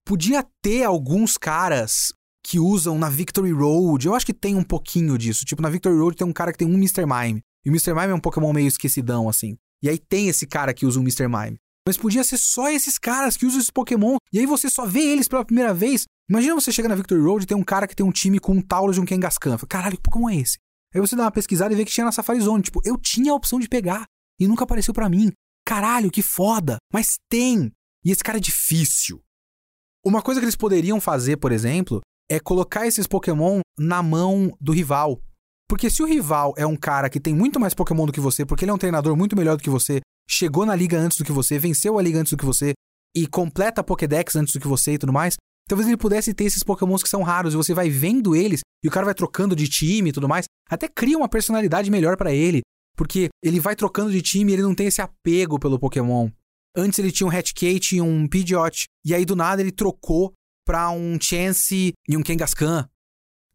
[0.07, 2.13] Podia ter alguns caras
[2.45, 4.05] que usam na Victory Road.
[4.05, 5.43] Eu acho que tem um pouquinho disso.
[5.45, 7.05] Tipo, na Victory Road tem um cara que tem um Mr.
[7.05, 7.41] Mime.
[7.65, 7.93] E o Mr.
[7.93, 9.57] Mime é um Pokémon meio esquecidão, assim.
[9.81, 11.27] E aí tem esse cara que usa um Mr.
[11.27, 11.57] Mime.
[11.87, 14.17] Mas podia ser só esses caras que usam esse Pokémon.
[14.33, 16.05] E aí você só vê eles pela primeira vez.
[16.29, 18.53] Imagina você chega na Victory Road e tem um cara que tem um time com
[18.53, 19.57] um Taurus e um Kangaskhan.
[19.69, 20.57] Caralho, que Pokémon é esse?
[20.93, 22.63] Aí você dá uma pesquisada e vê que tinha na Safari Zone.
[22.63, 24.05] Tipo, eu tinha a opção de pegar.
[24.39, 25.31] E nunca apareceu para mim.
[25.65, 26.77] Caralho, que foda!
[26.91, 27.71] Mas tem!
[28.03, 29.21] E esse cara é difícil.
[30.03, 34.71] Uma coisa que eles poderiam fazer, por exemplo, é colocar esses Pokémon na mão do
[34.71, 35.21] rival.
[35.67, 38.45] Porque se o rival é um cara que tem muito mais Pokémon do que você,
[38.45, 39.99] porque ele é um treinador muito melhor do que você,
[40.29, 42.73] chegou na liga antes do que você, venceu a liga antes do que você
[43.15, 45.35] e completa a Pokédex antes do que você e tudo mais,
[45.67, 48.87] talvez ele pudesse ter esses Pokémons que são raros e você vai vendo eles e
[48.87, 52.33] o cara vai trocando de time e tudo mais, até cria uma personalidade melhor para
[52.33, 52.61] ele.
[52.95, 56.29] Porque ele vai trocando de time e ele não tem esse apego pelo Pokémon.
[56.77, 58.85] Antes ele tinha um Hatchkate e um Pidgeot.
[59.03, 60.33] E aí do nada ele trocou
[60.65, 62.87] pra um Chance e um Kangaskhan.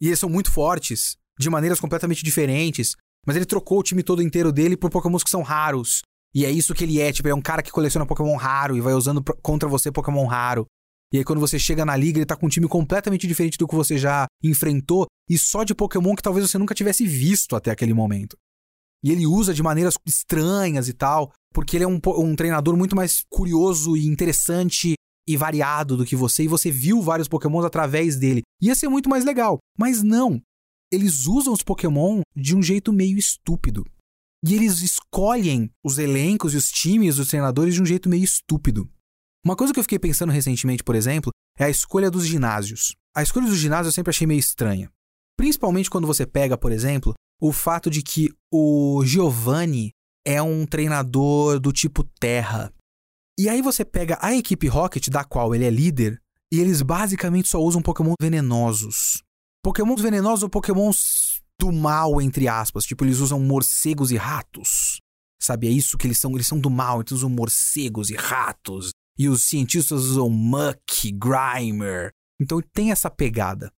[0.01, 2.97] E eles são muito fortes, de maneiras completamente diferentes.
[3.27, 6.03] Mas ele trocou o time todo inteiro dele por Pokémons que são raros.
[6.35, 8.81] E é isso que ele é, tipo, é um cara que coleciona Pokémon raro e
[8.81, 10.67] vai usando contra você Pokémon raro.
[11.13, 13.67] E aí quando você chega na liga, ele tá com um time completamente diferente do
[13.67, 17.71] que você já enfrentou e só de Pokémon que talvez você nunca tivesse visto até
[17.71, 18.37] aquele momento.
[19.03, 22.95] E ele usa de maneiras estranhas e tal, porque ele é um, um treinador muito
[22.95, 24.95] mais curioso e interessante
[25.27, 28.43] e variado do que você, e você viu vários Pokémons através dele.
[28.61, 29.59] Ia ser muito mais legal.
[29.79, 30.41] Mas não.
[30.93, 33.85] Eles usam os Pokémon de um jeito meio estúpido.
[34.45, 38.91] E eles escolhem os elencos e os times dos treinadores de um jeito meio estúpido.
[39.45, 42.95] Uma coisa que eu fiquei pensando recentemente, por exemplo, é a escolha dos ginásios.
[43.15, 44.91] A escolha dos ginásios eu sempre achei meio estranha.
[45.37, 49.93] Principalmente quando você pega, por exemplo, o fato de que o Giovanni
[50.27, 52.73] é um treinador do tipo Terra.
[53.39, 56.21] E aí você pega a equipe Rocket, da qual ele é líder,
[56.53, 59.23] e eles basicamente só usam Pokémon venenosos.
[59.63, 62.85] Pokémons venenosos ou Pokémons do mal, entre aspas.
[62.85, 65.01] Tipo, eles usam morcegos e ratos.
[65.41, 66.33] Sabe, é isso que eles são.
[66.35, 68.91] Eles são do mal, então usam morcegos e ratos.
[69.19, 72.11] E os cientistas usam Muck, Grimer.
[72.41, 73.71] Então tem essa pegada.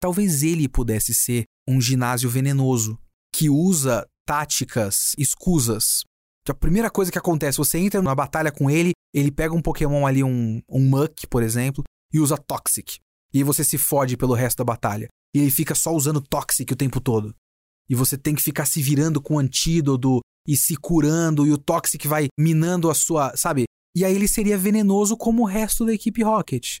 [0.00, 2.98] Talvez ele pudesse ser um ginásio venenoso
[3.32, 6.02] que usa táticas escusas.
[6.48, 10.06] A primeira coisa que acontece, você entra numa batalha com ele ele pega um Pokémon
[10.06, 11.82] ali, um, um Muck, por exemplo,
[12.12, 12.98] e usa Toxic.
[13.32, 15.08] E você se fode pelo resto da batalha.
[15.34, 17.34] E ele fica só usando Toxic o tempo todo.
[17.88, 22.06] E você tem que ficar se virando com antídoto e se curando, e o Toxic
[22.06, 23.36] vai minando a sua.
[23.36, 23.64] Sabe?
[23.96, 26.78] E aí ele seria venenoso como o resto da equipe Rocket.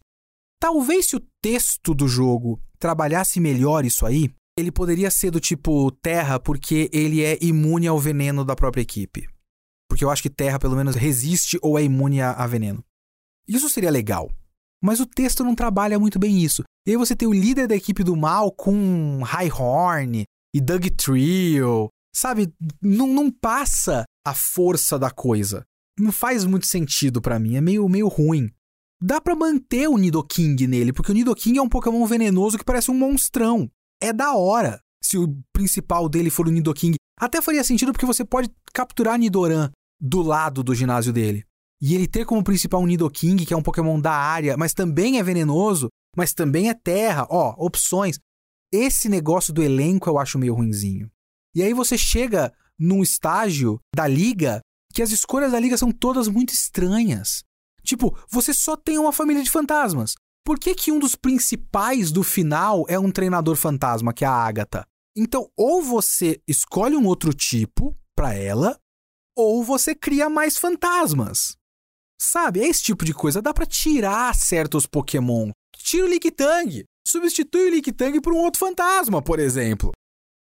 [0.60, 5.90] Talvez se o texto do jogo trabalhasse melhor isso aí, ele poderia ser do tipo
[6.02, 9.28] Terra, porque ele é imune ao veneno da própria equipe.
[9.88, 12.84] Porque eu acho que Terra, pelo menos, resiste ou é imune a, a veneno.
[13.46, 14.30] Isso seria legal.
[14.82, 16.62] Mas o texto não trabalha muito bem isso.
[16.88, 20.24] E aí você tem o líder da equipe do mal com High Horn
[20.54, 21.90] e Doug Trio.
[22.16, 22.50] Sabe?
[22.80, 25.66] Não, não passa a força da coisa.
[26.00, 27.56] Não faz muito sentido para mim.
[27.56, 28.50] É meio, meio ruim.
[29.02, 32.90] Dá para manter o Nidoking nele, porque o Nidoking é um Pokémon venenoso que parece
[32.90, 33.70] um monstrão.
[34.02, 36.94] É da hora se o principal dele for o Nidoking.
[37.20, 39.70] Até faria sentido porque você pode capturar Nidoran
[40.00, 41.44] do lado do ginásio dele.
[41.80, 45.18] E ele ter como principal um Nidoking, que é um Pokémon da área, mas também
[45.18, 47.26] é venenoso, mas também é terra.
[47.30, 48.18] Ó, opções.
[48.72, 51.10] Esse negócio do elenco eu acho meio ruinzinho.
[51.54, 54.60] E aí você chega num estágio da liga
[54.92, 57.44] que as escolhas da liga são todas muito estranhas.
[57.82, 60.14] Tipo, você só tem uma família de fantasmas.
[60.44, 64.32] Por que, que um dos principais do final é um treinador fantasma, que é a
[64.32, 64.86] Agatha?
[65.16, 68.78] Então, ou você escolhe um outro tipo para ela,
[69.36, 71.57] ou você cria mais fantasmas.
[72.20, 73.40] Sabe, é esse tipo de coisa.
[73.40, 75.50] Dá para tirar certos Pokémon.
[75.76, 76.84] Tira o Lickitung.
[77.06, 79.92] Substitui o Lickitung por um outro fantasma, por exemplo.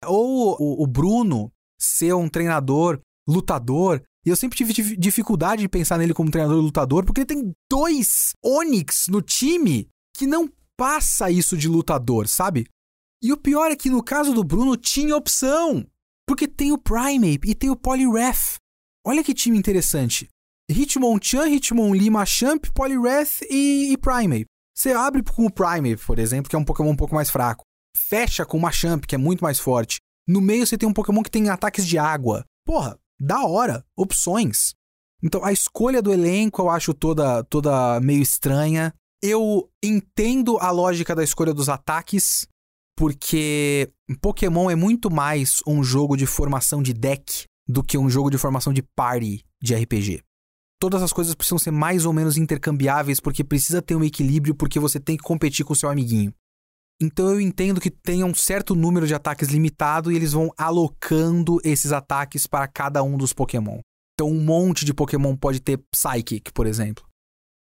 [0.06, 4.02] Ou o, o Bruno ser um treinador lutador.
[4.26, 8.34] E eu sempre tive dificuldade de pensar nele como treinador lutador, porque ele tem dois
[8.44, 12.66] Onix no time que não passa isso de lutador, sabe?
[13.22, 15.86] E o pior é que no caso do Bruno tinha opção.
[16.28, 18.56] Porque tem o Primeape e tem o Poliwrath.
[19.06, 20.28] Olha que time interessante.
[20.70, 24.48] Hitmonchan, Hitmonlee, Machamp, Poliwrath e, e Primeape.
[24.76, 27.64] Você abre com o Primeape, por exemplo, que é um Pokémon um pouco mais fraco.
[27.96, 30.00] Fecha com o Machamp, que é muito mais forte.
[30.28, 32.44] No meio você tem um Pokémon que tem ataques de água.
[32.66, 33.86] Porra, da hora.
[33.96, 34.74] Opções.
[35.24, 38.94] Então a escolha do elenco eu acho toda, toda meio estranha.
[39.22, 42.48] Eu entendo a lógica da escolha dos ataques,
[42.98, 43.90] porque
[44.20, 48.38] Pokémon é muito mais um jogo de formação de deck do que um jogo de
[48.38, 50.22] formação de party de RPG.
[50.86, 54.80] Todas as coisas precisam ser mais ou menos intercambiáveis porque precisa ter um equilíbrio porque
[54.80, 56.32] você tem que competir com o seu amiguinho.
[57.02, 61.60] Então eu entendo que tem um certo número de ataques limitado e eles vão alocando
[61.64, 63.80] esses ataques para cada um dos Pokémon.
[64.14, 67.04] Então um monte de Pokémon pode ter Psychic, por exemplo.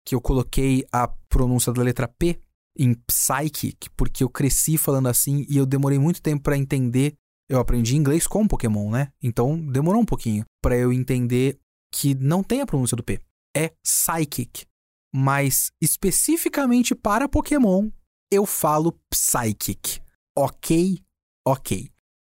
[0.04, 2.40] Que eu coloquei a pronúncia da letra P
[2.76, 7.14] em Psychic porque eu cresci falando assim e eu demorei muito tempo para entender
[7.48, 9.10] eu aprendi inglês com Pokémon, né?
[9.22, 11.60] Então demorou um pouquinho para eu entender
[11.94, 13.20] que não tem a pronúncia do P.
[13.56, 14.66] É Psychic.
[15.14, 17.90] Mas especificamente para Pokémon,
[18.32, 20.02] eu falo Psychic.
[20.38, 21.02] Ok?
[21.48, 21.90] Ok.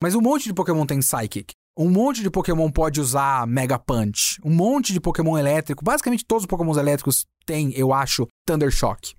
[0.02, 1.52] Mas um monte de Pokémon tem Psychic.
[1.76, 4.40] Um monte de Pokémon pode usar Mega Punch.
[4.44, 5.84] Um monte de Pokémon elétrico.
[5.84, 9.14] Basicamente todos os Pokémons elétricos têm, eu acho, Thunder Shock.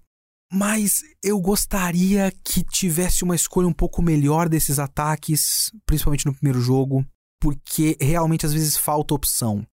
[0.52, 6.60] Mas eu gostaria que tivesse uma escolha um pouco melhor desses ataques, principalmente no primeiro
[6.60, 7.06] jogo,
[7.40, 9.66] porque realmente às vezes falta opção.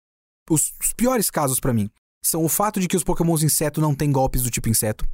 [0.49, 1.91] Os, os piores casos para mim
[2.25, 5.07] são o fato de que os Pokémons inseto não têm golpes do tipo inseto.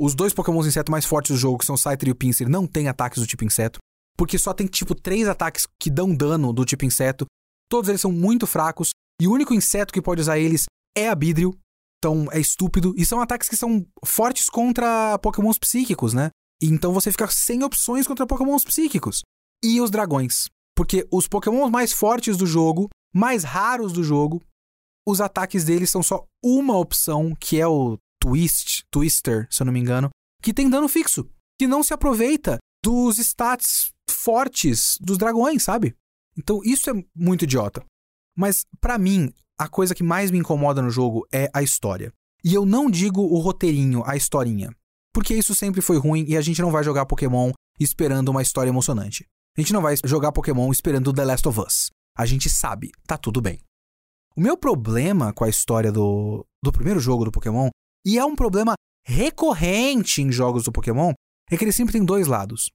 [0.00, 2.48] Os dois Pokémons inseto mais fortes do jogo, que são o Scyther e o Pinsir,
[2.48, 3.78] não têm ataques do tipo inseto.
[4.16, 7.26] Porque só tem tipo três ataques que dão dano do tipo inseto.
[7.70, 8.90] Todos eles são muito fracos.
[9.20, 10.64] E o único inseto que pode usar eles
[10.96, 11.54] é a Bidril.
[11.98, 12.94] Então é estúpido.
[12.96, 16.30] E são ataques que são fortes contra pokémons psíquicos, né?
[16.62, 19.22] Então você fica sem opções contra pokémons psíquicos.
[19.62, 20.46] E os dragões.
[20.74, 24.42] Porque os pokémons mais fortes do jogo, mais raros do jogo,
[25.06, 29.72] os ataques deles são só uma opção, que é o Twist, Twister, se eu não
[29.72, 30.10] me engano,
[30.42, 31.28] que tem dano fixo.
[31.58, 35.94] Que não se aproveita dos stats fortes dos dragões, sabe?
[36.36, 37.84] Então isso é muito idiota.
[38.36, 42.12] Mas para mim, a coisa que mais me incomoda no jogo é a história.
[42.44, 44.70] E eu não digo o roteirinho, a historinha.
[45.12, 48.68] Porque isso sempre foi ruim e a gente não vai jogar Pokémon esperando uma história
[48.68, 49.24] emocionante.
[49.56, 51.90] A gente não vai jogar Pokémon esperando The Last of Us.
[52.16, 53.58] A gente sabe, tá tudo bem.
[54.36, 57.70] O meu problema com a história do, do primeiro jogo do Pokémon,
[58.04, 58.74] e é um problema
[59.06, 61.14] recorrente em jogos do Pokémon,
[61.50, 62.70] é que ele sempre tem dois lados.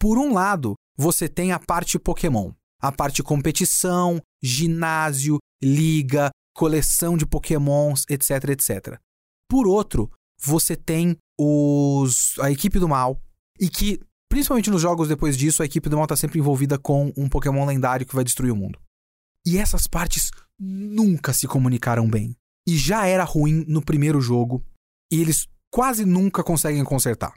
[0.00, 7.26] Por um lado, você tem a parte Pokémon, a parte competição, ginásio, liga, coleção de
[7.26, 8.98] pokémons, etc, etc.
[9.48, 10.10] Por outro,
[10.42, 13.20] você tem os a equipe do mal
[13.60, 17.12] e que principalmente nos jogos depois disso, a equipe do mal está sempre envolvida com
[17.16, 18.78] um pokémon lendário que vai destruir o mundo.
[19.46, 22.36] E essas partes nunca se comunicaram bem.
[22.66, 24.64] e já era ruim no primeiro jogo,
[25.12, 27.34] e eles quase nunca conseguem consertar.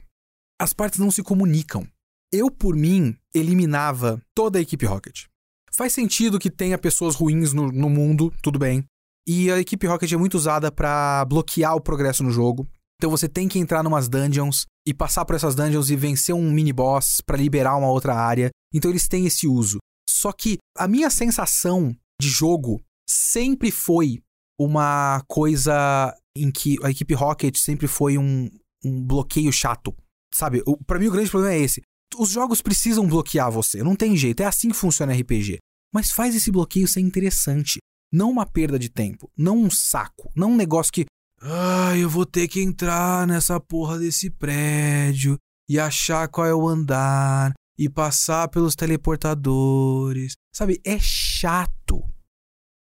[0.58, 1.86] As partes não se comunicam.
[2.32, 5.24] Eu, por mim, eliminava toda a equipe Rocket.
[5.72, 8.84] Faz sentido que tenha pessoas ruins no, no mundo, tudo bem.
[9.26, 12.66] E a equipe Rocket é muito usada para bloquear o progresso no jogo.
[12.98, 16.50] Então você tem que entrar numas dungeons e passar por essas dungeons e vencer um
[16.50, 18.50] mini boss para liberar uma outra área.
[18.74, 19.78] Então eles têm esse uso.
[20.08, 24.22] Só que a minha sensação de jogo sempre foi
[24.58, 28.48] uma coisa em que a equipe Rocket sempre foi um,
[28.84, 29.94] um bloqueio chato.
[30.34, 30.62] Sabe?
[30.86, 31.82] Para mim o grande problema é esse.
[32.16, 35.58] Os jogos precisam bloquear você, não tem jeito, é assim que funciona RPG.
[35.92, 37.78] Mas faz esse bloqueio ser interessante.
[38.12, 41.04] Não uma perda de tempo, não um saco, não um negócio que.
[41.40, 45.36] Ah, eu vou ter que entrar nessa porra desse prédio
[45.68, 50.34] e achar qual é o andar e passar pelos teleportadores.
[50.52, 52.02] Sabe, é chato.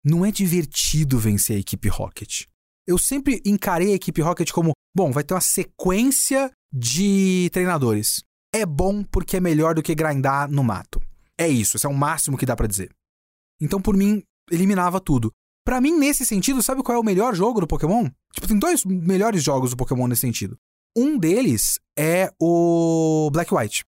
[0.05, 2.44] Não é divertido vencer a equipe Rocket.
[2.86, 8.22] Eu sempre encarei a equipe Rocket como, bom, vai ter uma sequência de treinadores.
[8.55, 11.03] É bom porque é melhor do que grindar no mato.
[11.36, 12.90] É isso, esse é o máximo que dá para dizer.
[13.61, 15.32] Então, por mim, eliminava tudo.
[15.64, 18.09] Para mim, nesse sentido, sabe qual é o melhor jogo do Pokémon?
[18.32, 20.57] Tipo, tem dois melhores jogos do Pokémon nesse sentido.
[20.97, 23.84] Um deles é o Black White.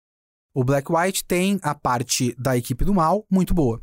[0.59, 3.81] O Black White tem a parte da equipe do mal muito boa.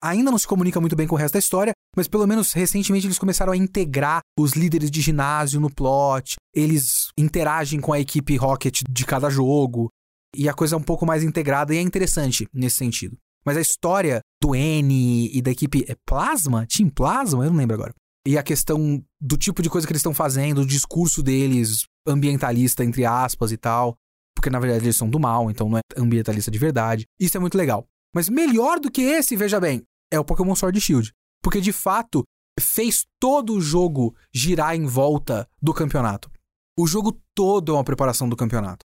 [0.00, 3.08] Ainda não se comunica muito bem com o resto da história, mas pelo menos recentemente
[3.08, 6.36] eles começaram a integrar os líderes de ginásio no plot.
[6.54, 9.90] Eles interagem com a equipe Rocket de cada jogo.
[10.36, 13.16] E a coisa é um pouco mais integrada e é interessante nesse sentido.
[13.44, 16.68] Mas a história do N e da equipe é Plasma?
[16.68, 17.44] Team Plasma?
[17.44, 17.92] Eu não lembro agora.
[18.24, 22.84] E a questão do tipo de coisa que eles estão fazendo, o discurso deles, ambientalista,
[22.84, 23.96] entre aspas e tal.
[24.36, 27.06] Porque na verdade eles são do mal, então não é ambientalista de verdade.
[27.18, 27.86] Isso é muito legal.
[28.14, 29.82] Mas melhor do que esse, veja bem,
[30.12, 31.10] é o Pokémon Sword Shield.
[31.42, 32.22] Porque de fato
[32.60, 36.30] fez todo o jogo girar em volta do campeonato.
[36.78, 38.84] O jogo todo é uma preparação do campeonato.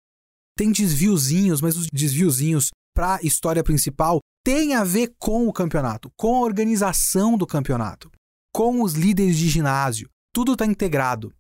[0.58, 6.10] Tem desviozinhos, mas os desviozinhos para a história principal tem a ver com o campeonato,
[6.18, 8.10] com a organização do campeonato,
[8.54, 10.10] com os líderes de ginásio.
[10.34, 11.34] Tudo está integrado.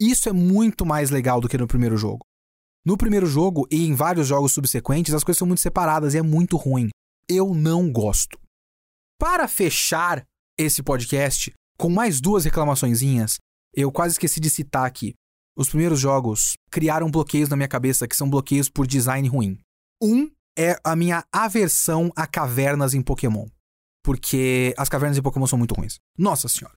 [0.00, 2.24] Isso é muito mais legal do que no primeiro jogo.
[2.84, 6.22] No primeiro jogo e em vários jogos subsequentes, as coisas são muito separadas e é
[6.22, 6.88] muito ruim.
[7.28, 8.36] Eu não gosto.
[9.18, 10.24] Para fechar
[10.58, 13.38] esse podcast, com mais duas reclamaçõezinhas,
[13.72, 15.14] eu quase esqueci de citar aqui.
[15.56, 19.58] Os primeiros jogos criaram bloqueios na minha cabeça que são bloqueios por design ruim.
[20.02, 20.28] Um
[20.58, 23.46] é a minha aversão a cavernas em Pokémon.
[24.02, 26.00] Porque as cavernas em Pokémon são muito ruins.
[26.18, 26.74] Nossa senhora.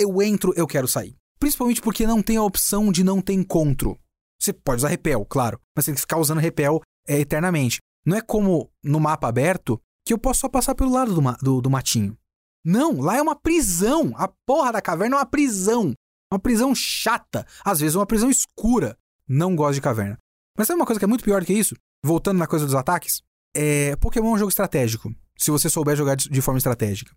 [0.00, 1.14] Eu entro, eu quero sair.
[1.38, 3.96] Principalmente porque não tem a opção de não ter encontro.
[4.44, 7.78] Você pode usar repel, claro, mas você tem que ficar usando repel é, eternamente.
[8.04, 11.32] Não é como no mapa aberto que eu posso só passar pelo lado do, ma
[11.40, 12.16] do, do matinho.
[12.64, 14.12] Não, lá é uma prisão.
[14.16, 15.94] A porra da caverna é uma prisão.
[16.30, 17.46] Uma prisão chata.
[17.64, 18.98] Às vezes uma prisão escura.
[19.26, 20.18] Não gosto de caverna.
[20.58, 21.74] Mas sabe uma coisa que é muito pior do que isso?
[22.04, 23.22] voltando na coisa dos ataques,
[23.56, 27.10] é, Pokémon é um jogo estratégico, se você souber jogar de, de forma estratégica.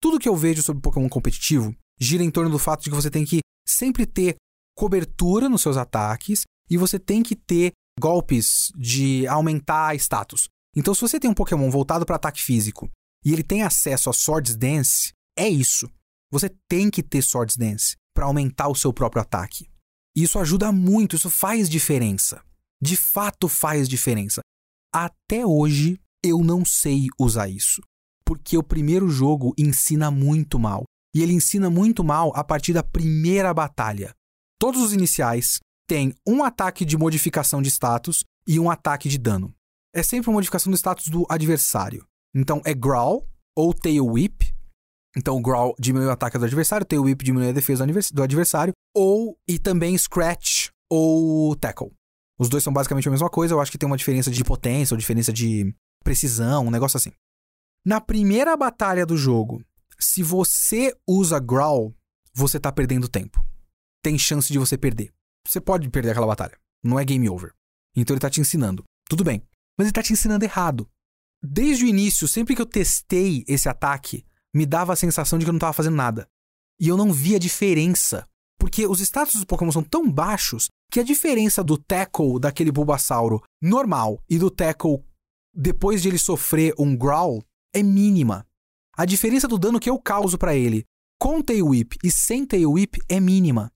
[0.00, 3.08] Tudo que eu vejo sobre Pokémon competitivo gira em torno do fato de que você
[3.08, 4.34] tem que sempre ter
[4.76, 10.48] cobertura nos seus ataques e você tem que ter golpes de aumentar status.
[10.74, 12.90] Então, se você tem um Pokémon voltado para ataque físico
[13.24, 15.88] e ele tem acesso a Swords Dance, é isso.
[16.30, 19.68] Você tem que ter Swords Dance para aumentar o seu próprio ataque.
[20.16, 22.42] E isso ajuda muito, isso faz diferença
[22.82, 24.40] de fato faz diferença.
[24.92, 27.80] Até hoje eu não sei usar isso,
[28.24, 30.82] porque o primeiro jogo ensina muito mal.
[31.14, 34.12] E ele ensina muito mal a partir da primeira batalha.
[34.58, 35.60] Todos os iniciais
[35.92, 39.54] têm um ataque de modificação de status e um ataque de dano.
[39.94, 42.06] É sempre uma modificação do status do adversário.
[42.34, 44.54] Então é Growl ou Tail Whip.
[45.14, 48.72] Então o Growl diminui o ataque do adversário, Tail Whip diminui a defesa do adversário.
[48.96, 51.92] Ou e também Scratch ou Tackle.
[52.38, 54.94] Os dois são basicamente a mesma coisa, eu acho que tem uma diferença de potência
[54.94, 57.12] ou diferença de precisão, um negócio assim.
[57.84, 59.62] Na primeira batalha do jogo,
[59.98, 61.94] se você usa Growl,
[62.32, 63.44] você tá perdendo tempo.
[64.02, 65.12] Tem chance de você perder.
[65.46, 66.58] Você pode perder aquela batalha.
[66.82, 67.52] Não é game over.
[67.96, 68.84] Então ele tá te ensinando.
[69.08, 69.42] Tudo bem.
[69.76, 70.88] Mas ele tá te ensinando errado.
[71.42, 74.24] Desde o início, sempre que eu testei esse ataque,
[74.54, 76.28] me dava a sensação de que eu não tava fazendo nada.
[76.80, 78.26] E eu não via diferença.
[78.58, 83.42] Porque os status dos Pokémon são tão baixos que a diferença do tackle daquele Bulbasauro
[83.60, 85.02] normal e do tackle
[85.54, 87.42] depois de ele sofrer um growl
[87.74, 88.46] é mínima.
[88.96, 90.84] A diferença do dano que eu causo para ele
[91.18, 93.71] com Tail Whip e sem Tail Whip é mínima.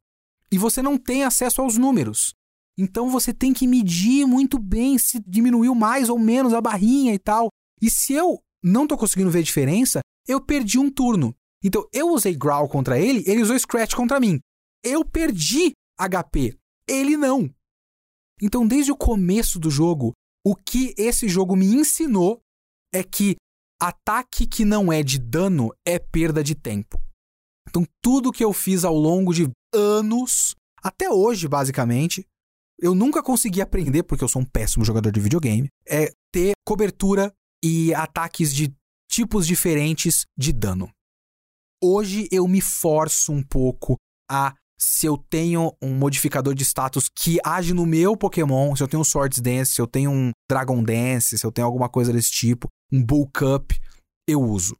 [0.50, 2.34] E você não tem acesso aos números.
[2.78, 7.18] Então você tem que medir muito bem se diminuiu mais ou menos a barrinha e
[7.18, 7.48] tal.
[7.80, 11.34] E se eu não tô conseguindo ver a diferença, eu perdi um turno.
[11.64, 14.38] Então eu usei Growl contra ele, ele usou Scratch contra mim.
[14.84, 16.56] eu perdi HP.
[16.88, 17.50] Ele não.
[18.40, 20.12] Então, desde o começo do jogo,
[20.44, 22.40] o que esse jogo me ensinou
[22.92, 23.36] é que
[23.80, 27.00] ataque que não é de dano é perda de tempo.
[27.68, 32.26] Então, tudo que eu fiz ao longo de anos, até hoje, basicamente,
[32.78, 37.32] eu nunca consegui aprender, porque eu sou um péssimo jogador de videogame, é ter cobertura
[37.64, 38.74] e ataques de
[39.10, 40.90] tipos diferentes de dano.
[41.82, 43.96] Hoje eu me forço um pouco
[44.30, 48.88] a se eu tenho um modificador de status que age no meu Pokémon, se eu
[48.88, 52.12] tenho um Swords Dance, se eu tenho um Dragon Dance, se eu tenho alguma coisa
[52.12, 53.80] desse tipo, um Bulk Up,
[54.28, 54.76] eu uso.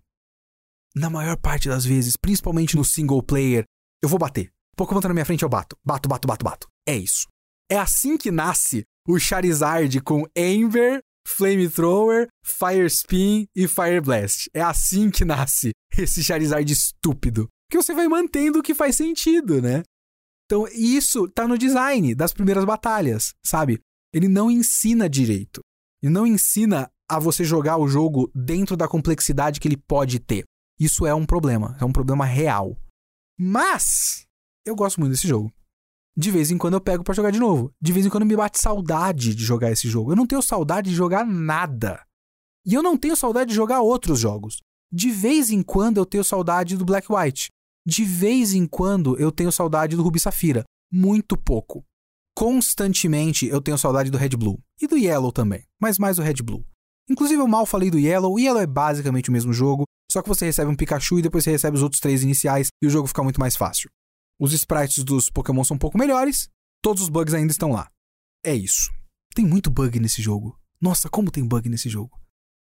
[0.94, 3.64] Na maior parte das vezes, principalmente no single player,
[4.02, 4.50] eu vou bater.
[4.76, 5.76] Pokémon tá na minha frente, eu bato.
[5.84, 6.68] Bato, bato, bato, bato.
[6.86, 7.26] É isso.
[7.70, 14.48] É assim que nasce o Charizard com Ember, Flamethrower, Fire Spin e Fire Blast.
[14.54, 17.48] É assim que nasce esse Charizard estúpido.
[17.70, 19.82] Que você vai mantendo o que faz sentido, né?
[20.44, 23.80] Então, isso tá no design das primeiras batalhas, sabe?
[24.12, 25.60] Ele não ensina direito.
[26.02, 30.44] Ele não ensina a você jogar o jogo dentro da complexidade que ele pode ter.
[30.78, 32.76] Isso é um problema, é um problema real.
[33.38, 34.25] Mas
[34.66, 35.52] eu gosto muito desse jogo
[36.16, 37.70] de vez em quando eu pego para jogar de novo.
[37.80, 40.12] De vez em quando me bate saudade de jogar esse jogo.
[40.12, 42.02] Eu não tenho saudade de jogar nada.
[42.64, 44.60] E eu não tenho saudade de jogar outros jogos.
[44.90, 47.50] De vez em quando eu tenho saudade do Black White.
[47.86, 50.64] De vez em quando eu tenho saudade do Ruby Safira.
[50.90, 51.84] Muito pouco.
[52.34, 54.58] Constantemente eu tenho saudade do Red Blue.
[54.80, 56.64] E do Yellow também, mas mais do Red Blue.
[57.08, 58.32] Inclusive eu mal falei do Yellow.
[58.32, 61.44] O Yellow é basicamente o mesmo jogo, só que você recebe um Pikachu e depois
[61.44, 63.90] você recebe os outros três iniciais e o jogo fica muito mais fácil.
[64.38, 66.48] Os sprites dos Pokémon são um pouco melhores,
[66.82, 67.90] todos os bugs ainda estão lá.
[68.44, 68.90] É isso.
[69.34, 70.58] Tem muito bug nesse jogo.
[70.80, 72.20] Nossa, como tem bug nesse jogo.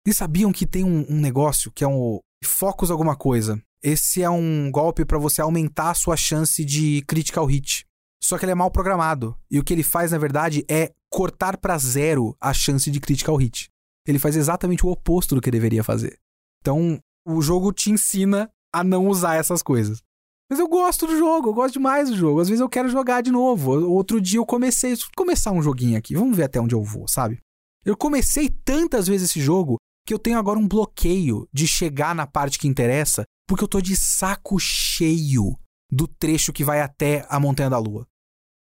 [0.04, 3.60] Eles sabiam que tem um, um negócio que é um Focus alguma coisa.
[3.82, 7.84] Esse é um golpe para você aumentar a sua chance de critical hit.
[8.22, 9.36] Só que ele é mal programado.
[9.50, 13.36] E o que ele faz, na verdade, é cortar para zero a chance de critical
[13.36, 13.68] hit.
[14.06, 16.18] Ele faz exatamente o oposto do que deveria fazer.
[16.60, 20.02] Então, o jogo te ensina a não usar essas coisas.
[20.48, 22.40] Mas eu gosto do jogo, eu gosto demais do jogo.
[22.40, 23.72] Às vezes eu quero jogar de novo.
[23.90, 27.40] Outro dia eu comecei, começar um joguinho aqui, vamos ver até onde eu vou, sabe?
[27.84, 32.26] Eu comecei tantas vezes esse jogo que eu tenho agora um bloqueio de chegar na
[32.26, 35.56] parte que interessa, porque eu tô de saco cheio
[35.90, 38.06] do trecho que vai até a Montanha da Lua.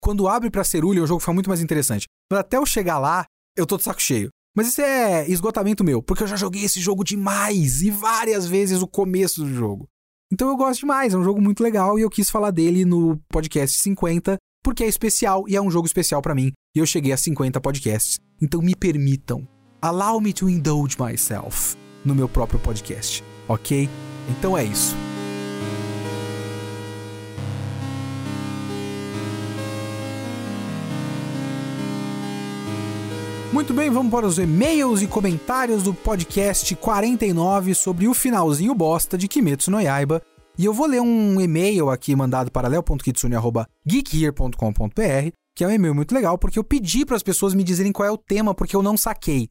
[0.02, 2.06] Quando abre pra Cerulha, o jogo fica muito mais interessante.
[2.32, 3.26] Mas até eu chegar lá,
[3.58, 4.30] eu tô de saco cheio.
[4.56, 8.82] Mas isso é esgotamento meu, porque eu já joguei esse jogo demais e várias vezes
[8.82, 9.88] o começo do jogo.
[10.32, 13.18] Então eu gosto demais, é um jogo muito legal e eu quis falar dele no
[13.30, 17.14] podcast 50 porque é especial e é um jogo especial para mim e eu cheguei
[17.14, 18.20] a 50 podcasts.
[18.42, 19.48] Então me permitam,
[19.82, 23.90] allow me to indulge myself no meu próprio podcast, ok?
[24.30, 24.96] Então é isso.
[33.58, 39.18] Muito bem, vamos para os e-mails e comentários do podcast 49 sobre o finalzinho bosta
[39.18, 40.22] de Kimetsu no Yaiba.
[40.60, 46.14] E eu vou ler um e-mail aqui mandado para leo.kitsune.geekhere.com.br, que é um e-mail muito
[46.14, 48.84] legal, porque eu pedi para as pessoas me dizerem qual é o tema, porque eu
[48.84, 49.48] não saquei.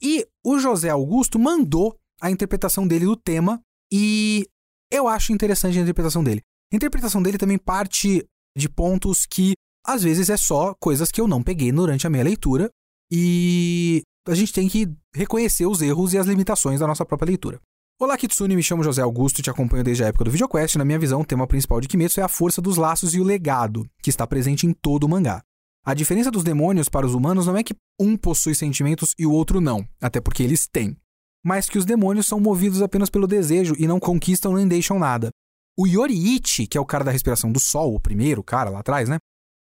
[0.00, 3.60] E o José Augusto mandou a interpretação dele do tema,
[3.92, 4.46] e
[4.88, 6.42] eu acho interessante a interpretação dele.
[6.72, 8.24] A interpretação dele também parte
[8.56, 9.54] de pontos que
[9.84, 12.70] às vezes é só coisas que eu não peguei durante a minha leitura,
[13.10, 17.60] e a gente tem que reconhecer os erros e as limitações da nossa própria leitura.
[18.00, 20.76] Olá, Kitsune, me chamo José Augusto e te acompanho desde a época do VideoQuest.
[20.76, 23.24] Na minha visão, o tema principal de Kimetsu é a força dos laços e o
[23.24, 25.42] legado, que está presente em todo o mangá.
[25.84, 29.32] A diferença dos demônios para os humanos não é que um possui sentimentos e o
[29.32, 30.96] outro não, até porque eles têm.
[31.44, 35.30] Mas que os demônios são movidos apenas pelo desejo e não conquistam nem deixam nada.
[35.76, 39.08] O Yoriichi, que é o cara da respiração do sol, o primeiro cara lá atrás,
[39.08, 39.16] né?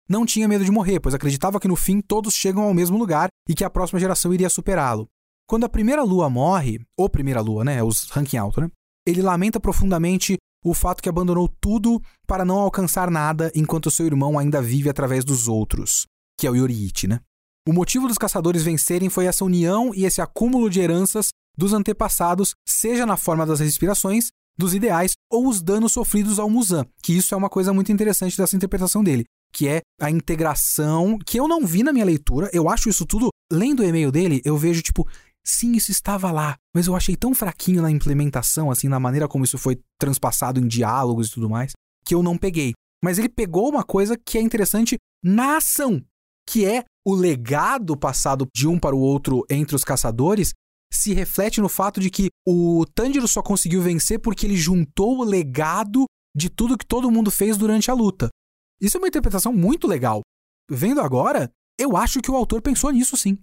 [0.08, 3.30] Não tinha medo de morrer, pois acreditava que no fim todos chegam ao mesmo lugar
[3.48, 5.08] e que a próxima geração iria superá-lo.
[5.48, 8.70] Quando a primeira lua morre, ou primeira lua, né, os ranking alto, né?
[9.06, 14.40] Ele lamenta profundamente o fato que abandonou tudo para não alcançar nada enquanto seu irmão
[14.40, 16.06] ainda vive através dos outros,
[16.40, 17.20] que é o Yoriichi, né?
[17.68, 22.56] O motivo dos caçadores vencerem foi essa união e esse acúmulo de heranças dos antepassados,
[22.68, 27.34] seja na forma das respirações, dos ideais ou os danos sofridos ao Muzan, que isso
[27.34, 31.66] é uma coisa muito interessante dessa interpretação dele que é a integração, que eu não
[31.66, 32.50] vi na minha leitura.
[32.52, 35.08] Eu acho isso tudo, lendo o e-mail dele, eu vejo tipo,
[35.46, 39.46] sim, isso estava lá, mas eu achei tão fraquinho na implementação, assim, na maneira como
[39.46, 41.74] isso foi transpassado em diálogos e tudo mais,
[42.06, 42.74] que eu não peguei.
[43.04, 46.04] Mas ele pegou uma coisa que é interessante na ação,
[46.50, 50.54] que é o legado passado de um para o outro entre os caçadores
[50.94, 55.24] se reflete no fato de que o Tanjiro só conseguiu vencer porque ele juntou o
[55.24, 56.06] legado
[56.36, 58.30] de tudo que todo mundo fez durante a luta.
[58.84, 60.22] Isso é uma interpretação muito legal.
[60.70, 61.50] Vendo agora,
[61.80, 63.38] eu acho que o autor pensou nisso sim.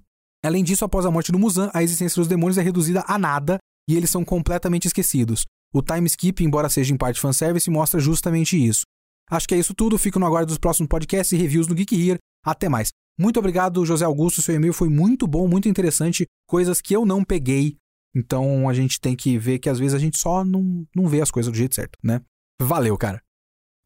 [0.45, 3.57] Além disso, após a morte do Muzan, a existência dos demônios é reduzida a nada
[3.89, 5.47] e eles são completamente esquecidos.
[5.73, 8.83] O time skip, embora seja em parte fanservice, mostra justamente isso.
[9.31, 9.99] Acho que é isso tudo.
[9.99, 12.19] Fico no aguardo dos próximos podcasts e reviews no Geek Here.
[12.45, 12.91] Até mais.
[13.19, 14.43] Muito obrigado, José Augusto.
[14.43, 16.27] Seu e-mail foi muito bom, muito interessante.
[16.47, 17.77] Coisas que eu não peguei.
[18.15, 21.23] Então a gente tem que ver que às vezes a gente só não, não vê
[21.23, 22.21] as coisas do jeito certo, né?
[22.61, 23.23] Valeu, cara.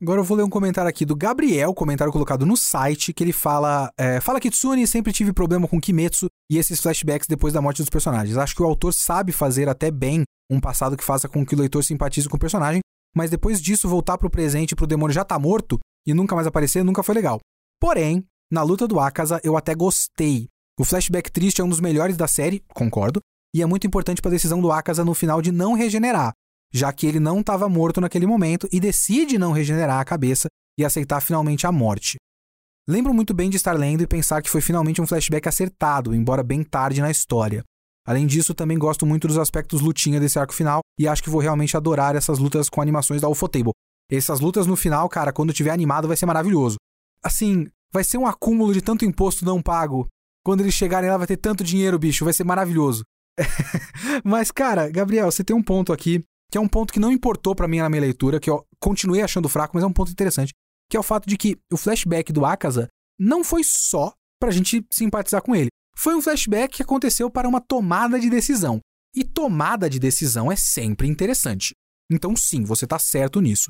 [0.03, 3.33] Agora eu vou ler um comentário aqui do Gabriel, comentário colocado no site, que ele
[3.33, 7.81] fala: é, Fala Kitsune, sempre tive problema com Kimetsu e esses flashbacks depois da morte
[7.81, 8.37] dos personagens.
[8.37, 11.59] Acho que o autor sabe fazer até bem um passado que faça com que o
[11.59, 12.81] leitor simpatize com o personagem,
[13.17, 16.85] mas depois disso voltar pro presente pro demônio já tá morto e nunca mais aparecer
[16.85, 17.41] nunca foi legal.
[17.81, 20.49] Porém, na luta do Akaza eu até gostei.
[20.79, 23.21] O flashback triste é um dos melhores da série, concordo,
[23.55, 26.33] e é muito importante para a decisão do Akaza no final de não regenerar,
[26.75, 30.85] já que ele não estava morto naquele momento e decide não regenerar a cabeça e
[30.85, 32.17] aceitar finalmente a morte.
[32.89, 36.43] Lembro muito bem de estar lendo e pensar que foi finalmente um flashback acertado, embora
[36.43, 37.63] bem tarde na história.
[38.07, 41.41] Além disso, também gosto muito dos aspectos lutinha desse arco final e acho que vou
[41.41, 43.73] realmente adorar essas lutas com animações da Ufotable.
[44.11, 46.77] Essas lutas no final, cara, quando tiver animado vai ser maravilhoso.
[47.23, 50.07] Assim, vai ser um acúmulo de tanto imposto não pago.
[50.45, 53.03] Quando eles chegarem lá vai ter tanto dinheiro, bicho, vai ser maravilhoso.
[54.23, 56.23] Mas, cara, Gabriel, você tem um ponto aqui,
[56.55, 59.23] que é um ponto que não importou para mim na minha leitura, que eu continuei
[59.23, 60.53] achando fraco, mas é um ponto interessante,
[60.89, 62.87] que é o fato de que o flashback do Akaza
[63.19, 65.67] não foi só pra gente simpatizar com ele.
[65.97, 68.79] Foi um flashback que aconteceu para uma tomada de decisão.
[69.17, 71.75] E tomada de decisão é sempre interessante.
[72.09, 73.67] Então, sim, você tá certo nisso.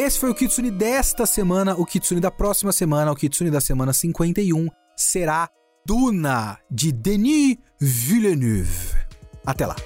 [0.00, 1.74] Esse foi o Kitsune desta semana.
[1.74, 4.66] O Kitsune da próxima semana, o Kitsune da semana 51,
[4.96, 5.46] será
[5.84, 8.96] Duna, de Denis Villeneuve.
[9.44, 9.76] Até lá.